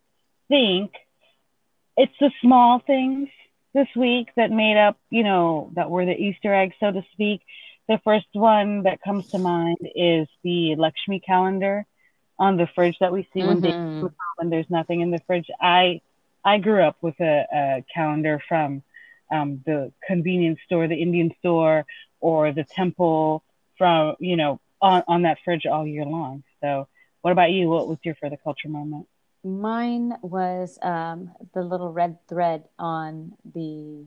[0.48, 0.92] think
[1.96, 3.28] it's the small things
[3.74, 7.42] this week that made up, you know, that were the Easter eggs, so to speak.
[7.88, 11.86] The first one that comes to mind is the Lakshmi calendar
[12.38, 14.02] on the fridge that we see mm-hmm.
[14.02, 15.46] when, when there's nothing in the fridge.
[15.60, 16.00] I
[16.44, 18.82] I grew up with a, a calendar from
[19.30, 21.84] um, the convenience store, the Indian store,
[22.20, 23.42] or the temple
[23.76, 26.44] from you know on, on that fridge all year long.
[26.60, 26.88] So,
[27.22, 27.68] what about you?
[27.68, 29.06] What was your for the culture moment?
[29.44, 34.04] Mine was um, the little red thread on the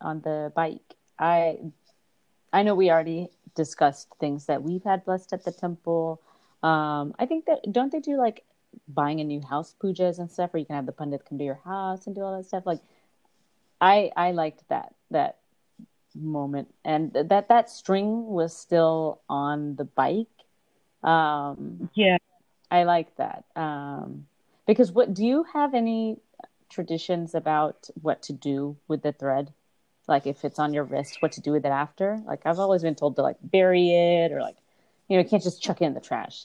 [0.00, 0.94] on the bike.
[1.18, 1.58] I
[2.52, 6.20] I know we already discussed things that we've had blessed at the temple
[6.62, 8.44] um, I think that don't they do like
[8.86, 11.44] buying a new house pujas and stuff, where you can have the pundit come to
[11.44, 12.66] your house and do all that stuff.
[12.66, 12.80] Like,
[13.80, 15.38] I I liked that that
[16.14, 20.26] moment, and that that string was still on the bike.
[21.02, 22.18] Um, yeah,
[22.70, 23.44] I like that.
[23.56, 24.26] Um,
[24.70, 26.16] because what do you have any
[26.68, 29.52] traditions about what to do with the thread?
[30.06, 32.22] Like if it's on your wrist, what to do with it after?
[32.24, 34.54] Like I've always been told to like bury it or like
[35.08, 36.44] you know, you can't just chuck it in the trash.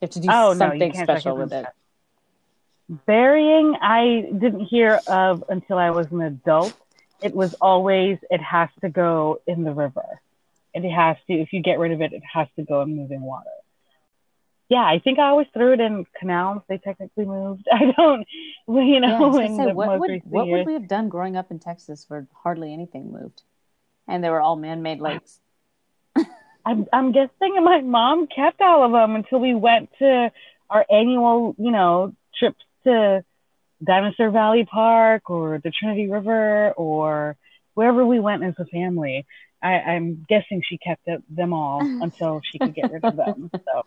[0.00, 1.64] You have to do oh, something no, special with it.
[3.06, 6.74] Burying, I didn't hear of until I was an adult.
[7.22, 10.20] It was always, it has to go in the river.
[10.74, 12.94] And It has to, if you get rid of it, it has to go in
[12.94, 13.48] moving water.
[14.70, 16.62] Yeah, I think I always threw it in canals.
[16.68, 17.66] They technically moved.
[17.72, 18.26] I don't,
[18.68, 22.04] you know, yeah, say, what, would, what would we have done growing up in Texas
[22.08, 23.42] where hardly anything moved?
[24.06, 25.40] And they were all man made lakes.
[26.64, 30.30] I'm, I'm guessing my mom kept all of them until we went to
[30.70, 33.24] our annual, you know, trips to
[33.82, 37.36] Dinosaur Valley Park or the Trinity River or
[37.74, 39.26] wherever we went as a family.
[39.60, 43.50] I, I'm guessing she kept them all until she could get rid of them.
[43.52, 43.84] So,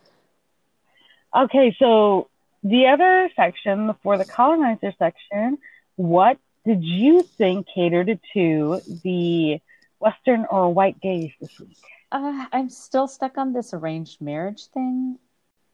[1.34, 2.28] okay, so
[2.62, 5.58] the other section, for the colonizer section,
[5.96, 9.60] what did you think catered to the
[10.00, 11.76] Western or white gaze this week?
[12.14, 15.18] uh, I'm still stuck on this arranged marriage thing.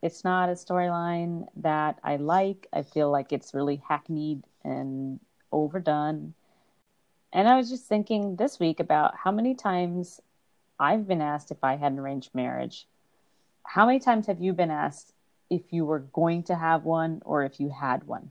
[0.02, 2.66] It's not a storyline that I like.
[2.72, 5.20] I feel like it's really hackneyed and
[5.52, 6.32] overdone.
[7.32, 10.20] And I was just thinking this week about how many times
[10.78, 12.86] I've been asked if I had an arranged marriage.
[13.64, 15.12] How many times have you been asked
[15.50, 18.30] if you were going to have one or if you had one?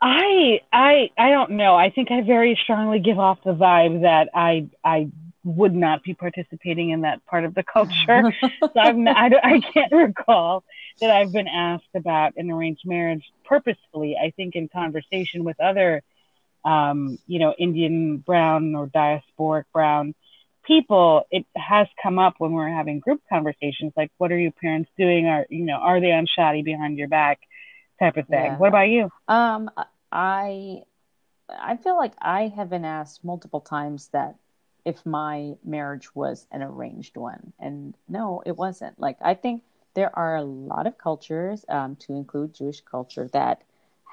[0.00, 1.76] I I I don't know.
[1.76, 5.10] I think I very strongly give off the vibe that I I
[5.44, 8.32] would not be participating in that part of the culture.
[8.60, 10.64] so I'm not, I, I can't recall
[11.00, 14.16] that I've been asked about an arranged marriage purposefully.
[14.16, 16.02] I think in conversation with other,
[16.64, 20.14] um, you know, Indian brown or diasporic brown
[20.64, 24.90] people, it has come up when we're having group conversations, like, what are your parents
[24.96, 25.26] doing?
[25.26, 27.40] Are, you know, are they on Shaadi behind your back
[27.98, 28.44] type of thing?
[28.44, 28.58] Yeah.
[28.58, 29.10] What about you?
[29.28, 29.70] Um,
[30.10, 30.82] I,
[31.48, 34.36] I feel like I have been asked multiple times that
[34.84, 37.52] if my marriage was an arranged one.
[37.60, 38.98] And no, it wasn't.
[38.98, 39.62] Like, I think
[39.94, 43.62] there are a lot of cultures, um, to include Jewish culture, that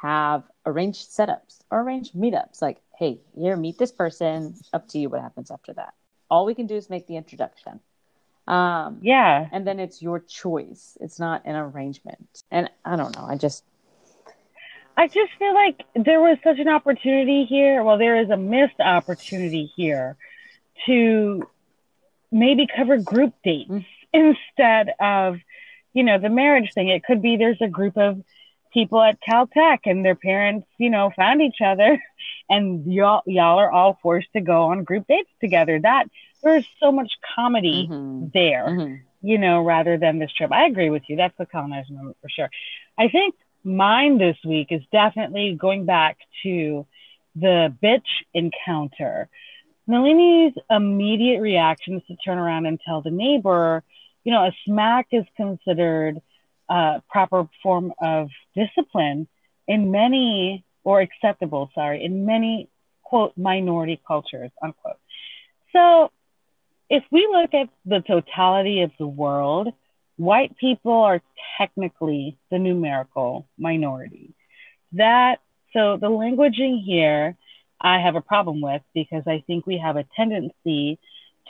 [0.01, 2.61] have arranged setups or arranged meetups.
[2.61, 4.55] Like, hey, here, meet this person.
[4.73, 5.93] Up to you what happens after that.
[6.29, 7.79] All we can do is make the introduction.
[8.47, 9.47] Um, yeah.
[9.51, 10.97] And then it's your choice.
[10.99, 12.43] It's not an arrangement.
[12.49, 13.25] And I don't know.
[13.25, 13.63] I just.
[14.97, 17.83] I just feel like there was such an opportunity here.
[17.83, 20.17] Well, there is a missed opportunity here
[20.87, 21.47] to
[22.31, 23.85] maybe cover group dates mm-hmm.
[24.13, 25.37] instead of,
[25.93, 26.89] you know, the marriage thing.
[26.89, 28.21] It could be there's a group of
[28.73, 32.01] people at Caltech and their parents, you know, found each other
[32.49, 35.79] and y'all y'all are all forced to go on group dates together.
[35.79, 36.05] That
[36.43, 38.27] there's so much comedy Mm-hmm.
[38.33, 40.51] there, hmm you know, rather than this trip.
[40.51, 41.17] I agree with you.
[41.17, 42.49] That's the colonizing moment for sure.
[42.97, 46.85] I think mine this week is definitely going back to
[47.35, 49.27] the bitch encounter.
[49.87, 53.83] Nalini's immediate reaction is to turn around and tell the neighbor,
[54.23, 56.21] you know, a smack is considered
[56.69, 59.27] a proper form of discipline
[59.67, 62.69] in many, or acceptable, sorry, in many,
[63.03, 64.97] quote, minority cultures, unquote.
[65.73, 66.11] So
[66.89, 69.67] if we look at the totality of the world,
[70.17, 71.21] white people are
[71.57, 74.33] technically the numerical minority.
[74.93, 75.39] That
[75.73, 77.37] so the languaging here
[77.79, 80.99] I have a problem with because I think we have a tendency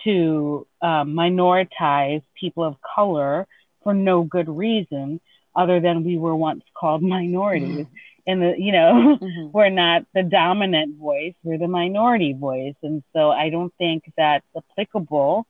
[0.04, 3.48] to um, minoritize people of color
[3.84, 5.20] for no good reason
[5.56, 7.88] other than we were once called minorities.
[8.28, 12.76] And the you know hmm we're not the dominant voice, we're the minority voice.
[12.84, 15.46] And so I don't think that's applicable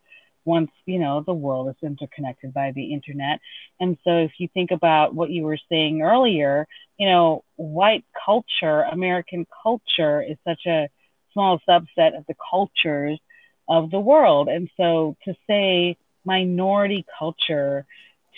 [0.46, 3.40] once, you know, the world is interconnected by the internet.
[3.80, 6.66] And so if you think about what you were saying earlier,
[6.98, 10.90] you know, white culture, American culture is such a
[11.34, 13.20] small subset of the cultures
[13.68, 14.48] of the world.
[14.50, 17.86] And so to say minority culture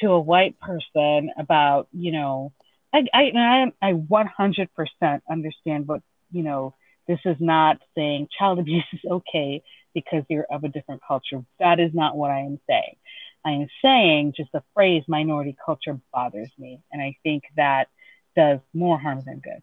[0.02, 2.52] to a white person about, you know,
[2.93, 6.76] I, I, I 100% understand what, you know,
[7.08, 11.43] this is not saying child abuse is okay because you're of a different culture.
[11.60, 12.95] That is not what I am saying.
[13.43, 16.82] I am saying just the phrase minority culture bothers me.
[16.91, 17.88] And I think that
[18.36, 19.62] does more harm than good.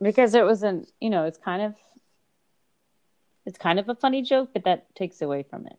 [0.00, 1.74] Because it wasn't, you know, it's kind of,
[3.46, 5.78] it's kind of a funny joke, but that takes away from it.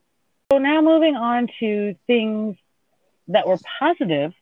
[0.51, 2.55] So now moving on to things
[3.29, 4.33] that were positive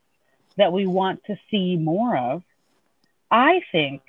[0.58, 2.44] that we want to see more of.
[3.32, 4.02] I think,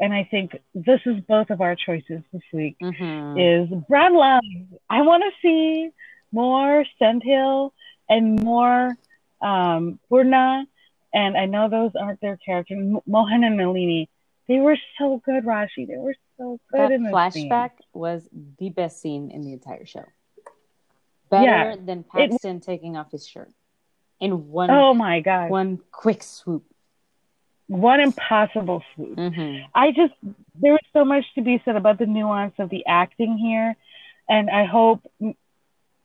[0.00, 3.38] and I think this is both of our choices this week, Mm-hmm.
[3.38, 4.42] is Brad Love.
[4.90, 5.90] I want to see
[6.32, 7.72] more Sendhil
[8.08, 8.96] and more
[9.40, 10.64] um, Poorna.
[11.14, 12.76] And I know those aren't their characters.
[12.80, 14.08] M- Mohan and Nalini.
[14.48, 15.86] They were so good, Rashi.
[15.86, 17.86] They were so good That in this flashback scene.
[17.94, 18.28] was
[18.58, 20.04] the best scene in the entire show.
[21.30, 23.50] Better Yeah, than it- Paxton taking off his shirt
[24.24, 25.50] in one Oh my God.
[25.50, 26.64] one quick swoop.
[27.66, 29.16] one impossible swoop.
[29.16, 29.66] Mm-hmm.
[29.74, 30.14] I just
[30.60, 33.76] there was so much to be said about the nuance of the acting here,
[34.28, 35.00] and I hope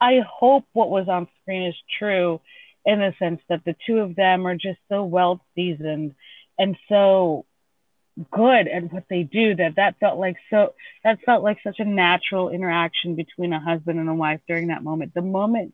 [0.01, 2.39] I hope what was on screen is true,
[2.85, 6.15] in the sense that the two of them are just so well seasoned
[6.57, 7.45] and so
[8.31, 11.85] good at what they do that that felt like so that felt like such a
[11.85, 15.13] natural interaction between a husband and a wife during that moment.
[15.13, 15.73] The moment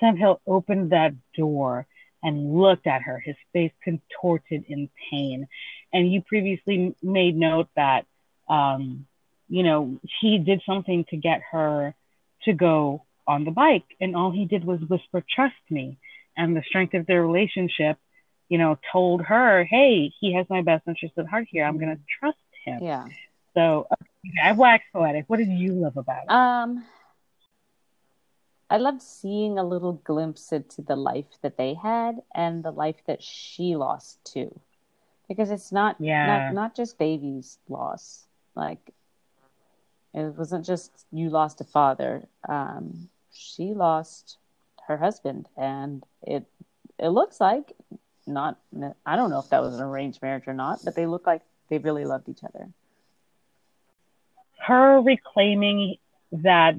[0.00, 1.86] Sendhil opened that door
[2.22, 5.46] and looked at her, his face contorted in pain.
[5.92, 8.06] And you previously made note that,
[8.48, 9.06] um,
[9.48, 11.94] you know, he did something to get her
[12.44, 15.98] to go on the bike, and all he did was whisper, "Trust me."
[16.36, 17.98] And the strength of their relationship,
[18.48, 21.64] you know, told her, "Hey, he has my best interest at heart here.
[21.64, 23.06] I'm gonna trust him." Yeah.
[23.54, 25.24] So okay, I waxed poetic.
[25.28, 26.30] What did you love about it?
[26.30, 26.84] Um,
[28.70, 33.02] I loved seeing a little glimpse into the life that they had and the life
[33.06, 34.60] that she lost too,
[35.28, 36.26] because it's not Yeah.
[36.26, 38.26] not not just Devi's loss.
[38.54, 38.92] Like
[40.14, 42.26] it wasn't just you lost a father.
[42.48, 44.38] Um, she lost
[44.86, 46.44] her husband, and it
[46.98, 47.72] it looks like
[48.26, 48.58] not.
[49.06, 51.42] I don't know if that was an arranged marriage or not, but they look like
[51.68, 52.68] they really loved each other.
[54.66, 55.96] her reclaiming
[56.32, 56.74] that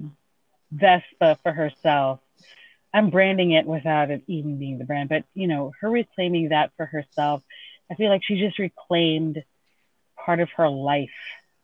[0.71, 2.19] Vespa for herself.
[2.93, 6.71] I'm branding it without it even being the brand, but you know, her reclaiming that
[6.77, 7.43] for herself.
[7.91, 9.43] I feel like she just reclaimed
[10.15, 11.09] part of her life,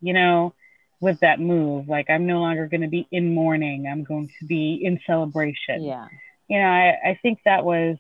[0.01, 0.53] you know,
[0.99, 1.88] with that move.
[1.88, 5.84] Like, I'm no longer going to be in mourning, I'm going to be in celebration.
[5.84, 6.08] Yeah.
[6.47, 7.97] You know, I, I think that was,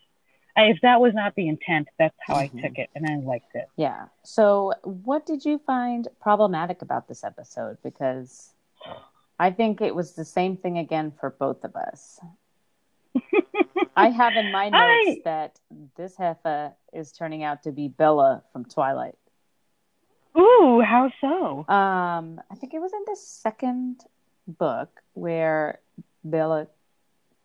[0.57, 2.39] I, if that was not the intent, that's how Mhm.
[2.39, 3.67] I took it, and I liked it.
[3.75, 4.05] Yeah.
[4.23, 7.77] So, what did you find problematic about this episode?
[7.83, 8.53] Because
[9.39, 12.19] I think it was the same thing again for both of us.
[13.97, 15.59] I have in my notes I- that
[15.95, 19.15] this heifer is turning out to be Bella from Twilight.
[20.37, 21.59] Ooh, how so?
[21.73, 24.01] Um, I think it was in the second
[24.47, 25.79] book where
[26.23, 26.67] Bella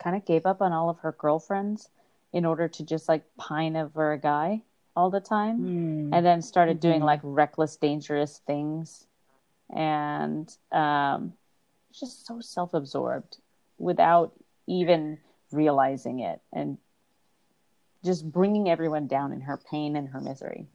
[0.03, 1.89] kind of gave up on all of her girlfriends
[2.33, 4.63] in order to just like pine over a guy
[4.97, 6.15] all the time Hmm.
[6.15, 7.05] and then started doing Mhm.
[7.05, 9.07] like reckless, dangerous things,
[9.69, 11.35] and um,
[11.93, 13.39] just so self-absorbed
[13.79, 14.33] without
[14.67, 15.19] even
[15.53, 16.79] realizing it, and
[18.05, 20.67] just bringing everyone down in her pain and her misery.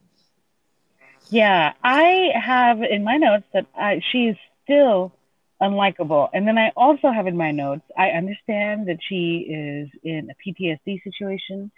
[1.29, 5.13] Yeah, I have in my notes that I, is still
[5.61, 6.29] unlikable.
[6.33, 10.35] And then I also have in my notes, I understand that she is in a
[10.49, 11.71] PTSD situation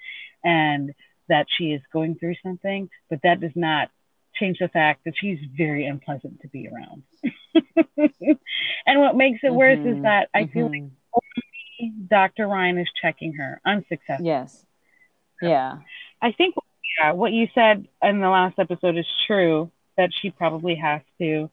[0.44, 0.94] and
[1.30, 3.90] that she is going through something, but that does not
[4.36, 7.04] change the fact that she's very unpleasant to be around.
[8.86, 10.92] and what makes it worse Mhm, is that I feel like mhm.
[11.14, 12.48] only Dr.
[12.48, 14.28] Ryan is checking her unsuccessfully.
[14.28, 14.66] Yes.
[15.42, 15.80] Yeah.
[16.22, 16.56] I think
[17.00, 21.50] yeah, what you said in the last episode is true that she probably has to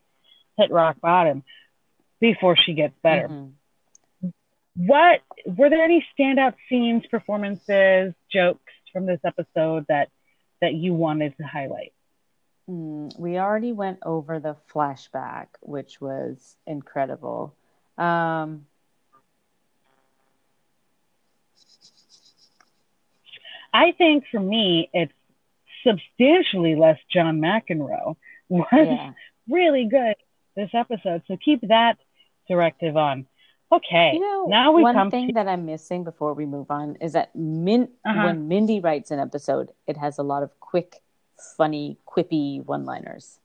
[0.59, 1.45] hit rock bottom
[2.21, 3.29] before she gets better.
[3.29, 3.55] Mhm.
[4.77, 10.11] What were there any standout scenes, performances, jokes from this episode that
[10.61, 11.94] that you wanted to highlight?
[12.69, 17.55] Mm, we already went over the flashback, which was incredible.
[17.99, 18.67] Um,
[23.73, 25.13] I think for me, it's
[25.87, 28.17] substantially less John McEnroe
[28.49, 29.13] was yeah.
[29.49, 30.15] really good
[30.57, 31.23] this episode.
[31.27, 31.99] So keep that
[32.49, 33.27] directive on.
[33.73, 36.71] Okay, You know, now we one come thing to that I'm missing before we move
[36.71, 38.25] on is that Min- Uh-huh.
[38.27, 41.03] when Mindy writes an episode, it has a lot of quick,
[41.57, 43.39] funny, quippy one-liners,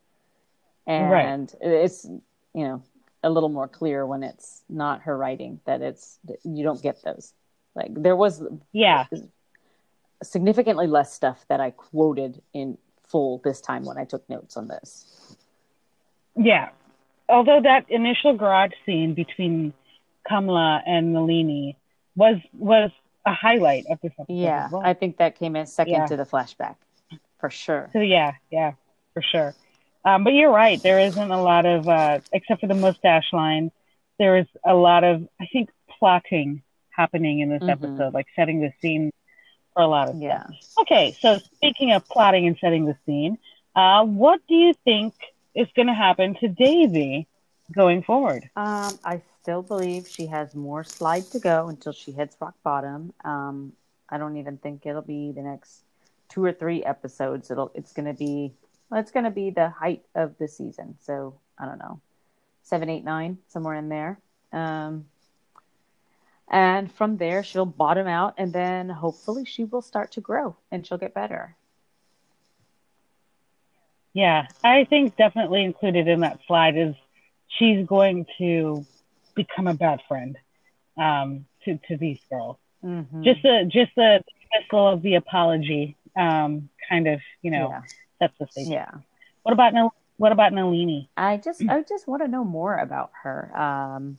[0.87, 1.25] Right.
[1.25, 2.05] and it's
[2.53, 2.83] you know
[3.23, 7.33] a little more clear when it's not her writing that it's you don't get those.
[7.75, 9.05] Like there was yeah,
[10.23, 12.77] significantly less stuff that I quoted in
[13.07, 15.35] full this time when I took notes on this.
[16.35, 16.69] yeah.
[17.27, 19.73] Although that initial garage scene between
[20.27, 21.77] Kamala and Nalini
[22.15, 22.89] was was
[23.25, 24.33] a highlight of this episode.
[24.33, 24.81] Yeah, as well.
[24.83, 26.05] I think that came in second Yeah.
[26.07, 26.75] to the flashback
[27.39, 27.89] for sure.
[27.93, 28.73] So yeah, yeah,
[29.13, 29.55] for sure.
[30.05, 30.81] Um, but you're right.
[30.81, 33.71] There isn't a lot of, uh, except for the mustache line,
[34.17, 36.61] there is a lot of, I think, plotting
[36.91, 37.69] happening in this Mhm.
[37.69, 39.11] episode, like setting the scene
[39.73, 40.43] for a lot of Yeah.
[40.43, 40.55] stuff.
[40.81, 43.37] Okay, so speaking of plotting and setting the scene,
[43.75, 45.13] uh, what do you think
[45.55, 47.27] is going to happen to Daisy
[47.73, 48.49] going forward?
[48.55, 53.13] Um, I still believe she has more slide to go until she hits rock bottom.
[53.23, 53.73] Um,
[54.09, 55.83] I don't even think it'll be the next
[56.29, 57.51] two or three episodes.
[57.51, 58.53] It'll it's gonna be
[58.89, 60.95] well, it's gonna be the height of the season.
[61.01, 61.99] So I don't know,
[62.63, 64.19] seven, eight, nine, somewhere in there.
[64.53, 65.05] Um,
[66.47, 70.85] and from there she'll bottom out, and then hopefully she will start to grow and
[70.85, 71.55] she'll get better.
[74.13, 76.95] Yeah, I think definitely included in that slide is
[77.47, 78.85] she's going to
[79.35, 80.35] become a bad friend
[80.97, 82.57] um, to to these girls.
[82.83, 83.23] Mhm.
[83.23, 87.81] Just the just the dismissal of the apology, um, kind of you know yeah,
[88.19, 88.71] sets the thing.
[88.71, 88.91] yeah.
[89.43, 91.09] What about Nal- what about Nalini?
[91.15, 93.57] I just I just want to know more about her.
[93.57, 94.17] Um,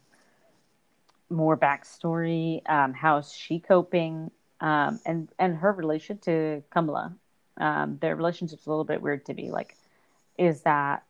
[1.28, 2.68] more backstory.
[2.68, 4.30] Um, how's she coping?
[4.61, 7.14] Um, and and her relation to Kamala.
[7.57, 9.51] Um, their relationship's a little bit weird to me.
[9.51, 9.76] Like,
[10.38, 11.05] is that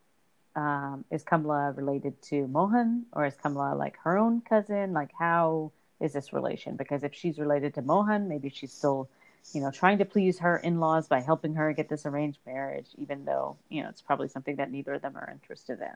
[0.56, 4.92] um, is Kamala related to Mohan, or is Kamala like her own cousin?
[4.92, 6.76] Like, how is this relation?
[6.76, 9.08] Because if she's related to Mohan, maybe she's still,
[9.52, 13.24] you know, trying to please her in-laws by helping her get this arranged marriage, even
[13.24, 15.94] though you know it's probably something that neither of them are interested in.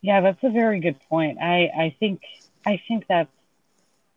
[0.00, 1.38] Yeah, that's a very good point.
[1.40, 2.22] I I think
[2.66, 3.30] I think that's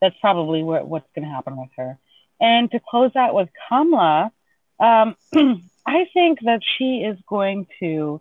[0.02, 1.98] that's probably what what's going to happen with her.
[2.40, 4.32] And to close out with Kamla,
[4.80, 5.16] um,
[5.86, 8.20] I think that she is going to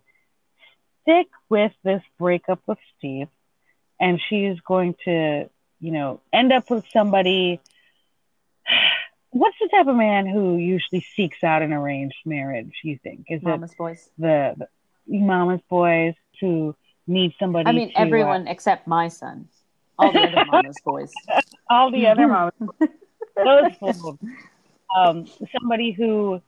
[1.01, 3.27] stick with this breakup with Steve,
[3.99, 7.59] and she is going to, you know, end up with somebody.
[9.31, 12.73] What's the type of man who usually seeks out an arranged marriage?
[12.83, 14.09] You think is Mama's boys.
[14.17, 14.67] it the,
[15.07, 16.75] the mama's boys who
[17.07, 17.69] need somebody?
[17.69, 19.47] I mean, to, uh, everyone except my son.
[19.97, 21.11] All the other mama's boys.
[21.69, 22.53] all the other moms,
[23.37, 24.17] those fools.
[24.95, 25.25] Um,
[25.57, 26.41] somebody who,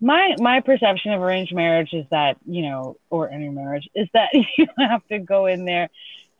[0.00, 4.30] my my perception of arranged marriage is that you know, or any marriage is that
[4.56, 5.90] you have to go in there,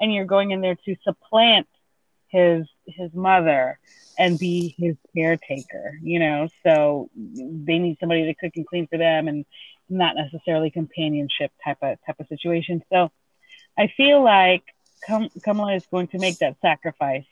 [0.01, 1.67] and you're going in there to supplant
[2.29, 3.79] his his mother
[4.19, 5.99] and be his caretaker.
[6.03, 9.45] You know, so they need somebody to cook and clean for them, and
[9.89, 12.83] not necessarily companionship type of type of situation.
[12.93, 13.11] So,
[13.79, 14.63] I feel like
[15.07, 17.27] Kam- Kamala is going to make that sacrifice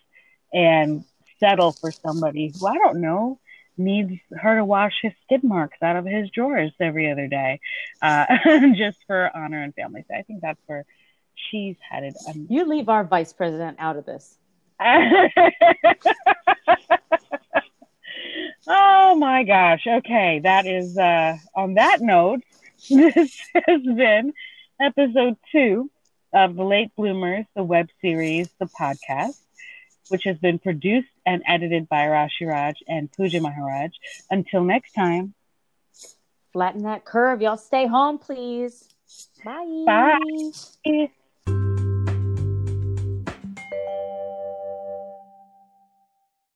[0.53, 1.05] and
[1.41, 3.39] settle for somebody who I don't know
[3.79, 7.61] needs her to wash his skid marks out of his drawers every other day,
[8.01, 8.27] uh,
[8.77, 10.05] just for honor and family.
[10.09, 10.85] So I think that's where
[11.35, 12.15] she's headed.
[12.29, 14.37] Um, You leave our vice president out of this.
[18.67, 19.87] oh my gosh.
[19.87, 22.41] Okay, that is uh, on that note.
[22.91, 24.33] This has been
[24.81, 25.89] episode two
[26.33, 29.39] of the Late Bloomers, the web series, the podcast,
[30.09, 33.93] which has been produced and edited by Rashi Raj and Pooja Maharaj.
[34.31, 35.35] Until next time.
[36.53, 37.41] Flatten that curve.
[37.41, 38.89] Y'all stay home, please.
[39.45, 40.19] Bye.
[40.85, 41.11] Bye.